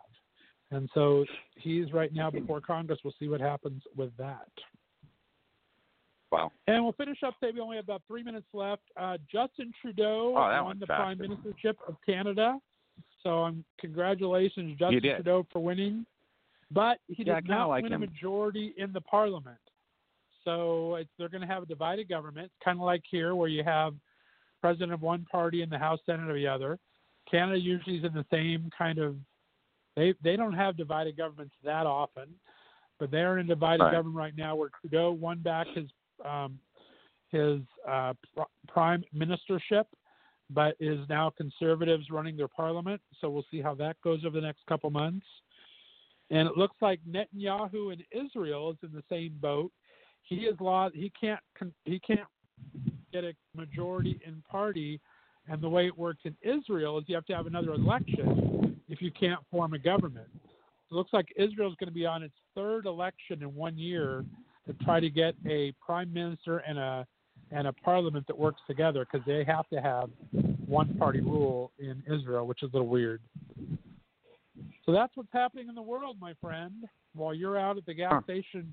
[0.71, 1.25] and so
[1.57, 2.99] he's right now before Congress.
[3.03, 4.47] We'll see what happens with that.
[6.31, 6.51] Wow.
[6.67, 7.53] And we'll finish up today.
[7.53, 8.81] We only have about three minutes left.
[8.99, 10.97] Uh, Justin Trudeau Oh, that won the fast.
[10.99, 12.57] prime ministership of Canada.
[13.27, 15.01] So um, congratulations, Justin.
[15.01, 16.05] Trudeau, for winning.
[16.71, 18.03] But he Yeah, did not like win him.
[18.03, 19.57] a majority in the parliament.
[20.45, 23.65] So it's, they're going to have a divided government, kind of like here, where you
[23.65, 23.93] have
[24.61, 26.79] president of one party and the House Senate of the other.
[27.29, 29.17] Canada usually is in the same kind of.
[29.97, 32.29] They they don't have divided governments that often,
[32.99, 33.91] but they're in a divided Right.
[33.91, 35.89] government right now, where Trudeau won back his
[36.23, 36.57] um,
[37.29, 37.59] his
[37.89, 39.85] uh, pr- prime ministership,
[40.49, 43.01] but is now conservatives running their parliament.
[43.19, 45.25] So we'll see how that goes over the next couple months.
[46.29, 49.71] And it looks like Netanyahu in Israel is in the same boat.
[50.23, 50.89] He is law.
[50.93, 51.39] He can't.
[51.85, 52.27] He can't
[53.13, 54.99] get a majority in party.
[55.49, 59.01] And the way it works in Israel is you have to have another election if
[59.01, 60.27] you can't form a government.
[60.33, 64.25] It looks like Israel is going to be on its third election in one year
[64.65, 67.07] to try to get a prime minister and a
[67.51, 70.09] and a parliament that works together because they have to have
[70.65, 73.21] one party rule in Israel, which is a little weird.
[74.85, 76.85] So that's what's happening in the world, my friend.
[77.13, 78.71] While you're out at the gas station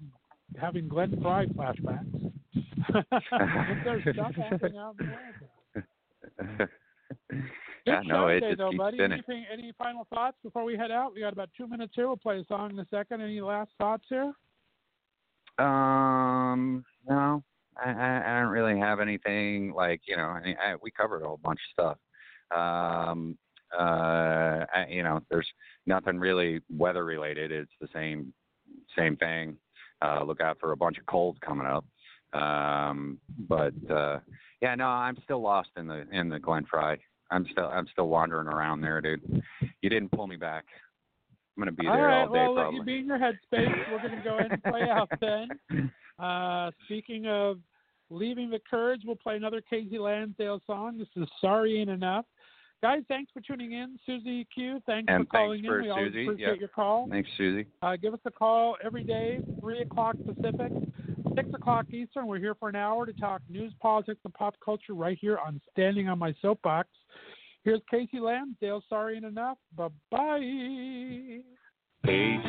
[0.56, 2.32] having Glenn Frey flashbacks,
[3.84, 5.14] there's stuff happening out in the
[7.86, 9.00] yeah, Good no, it today, though, buddy.
[9.00, 11.14] Anything, any final thoughts before we head out?
[11.14, 12.06] We got about two minutes here.
[12.06, 13.20] We'll play a song in a second.
[13.20, 14.32] Any last thoughts here?
[15.58, 17.42] Um, no,
[17.82, 20.24] I, I, I don't really have anything like you know.
[20.24, 21.96] I, I, we covered a whole bunch of
[22.52, 22.56] stuff.
[22.56, 23.36] Um,
[23.76, 25.48] uh, I, you know, there's
[25.86, 27.50] nothing really weather related.
[27.52, 28.32] It's the same
[28.96, 29.56] same thing.
[30.02, 31.84] Uh, look out for a bunch of colds coming up.
[32.32, 33.18] Um,
[33.48, 34.18] but uh,
[34.60, 37.00] yeah, no, I'm still lost in the in the Glenn Frey.
[37.30, 39.42] I'm still I'm still wandering around there, dude.
[39.80, 40.64] You didn't pull me back.
[41.56, 43.74] I'm gonna be all there right, all day well, let you be in your headspace.
[43.90, 45.48] We're to go ahead and play out then.
[46.18, 47.58] Uh, speaking of
[48.10, 50.98] leaving the Kurds, we'll play another Kasey Lansdale song.
[50.98, 52.24] This is Sorry Ain't Enough.
[52.82, 53.98] Guys, thanks for tuning in.
[54.04, 55.84] Susie Q, thanks And for calling thanks for in.
[55.84, 56.58] We always appreciate Yep.
[56.60, 57.08] your call.
[57.08, 57.66] Thanks, Susie.
[57.80, 60.70] Uh, give us a call every day, 3 o'clock Pacific,
[61.34, 62.26] 6 o'clock Eastern.
[62.26, 65.62] We're here for an hour to talk news, politics, and pop culture right here on
[65.70, 66.90] Standing on My Soapbox.
[67.64, 68.82] Here's Kasey Lansdale.
[68.90, 69.56] Sorry Ain't Enough.
[69.74, 71.40] Bye bye.
[72.04, 72.44] Peace.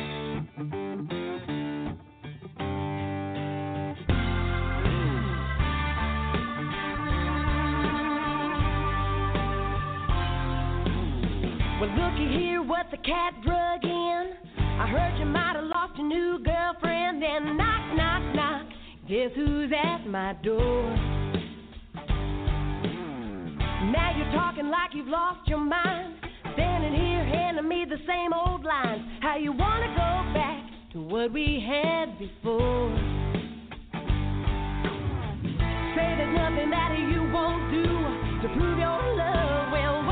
[11.78, 14.32] Well, looky here, what the cat drug in.
[14.56, 17.20] I heard you might have lost your new girlfriend.
[17.20, 18.66] Then knock, knock, knock.
[19.06, 20.96] Guess who's at my door?
[23.92, 26.14] Now you're talking like you've lost your mind.
[26.54, 29.02] Standing here handing me the same old lines.
[29.20, 30.64] How you wanna go back
[30.94, 32.88] to what we had before?
[35.92, 39.72] Say there's nothing that you won't do to prove your love.
[39.72, 40.05] Well,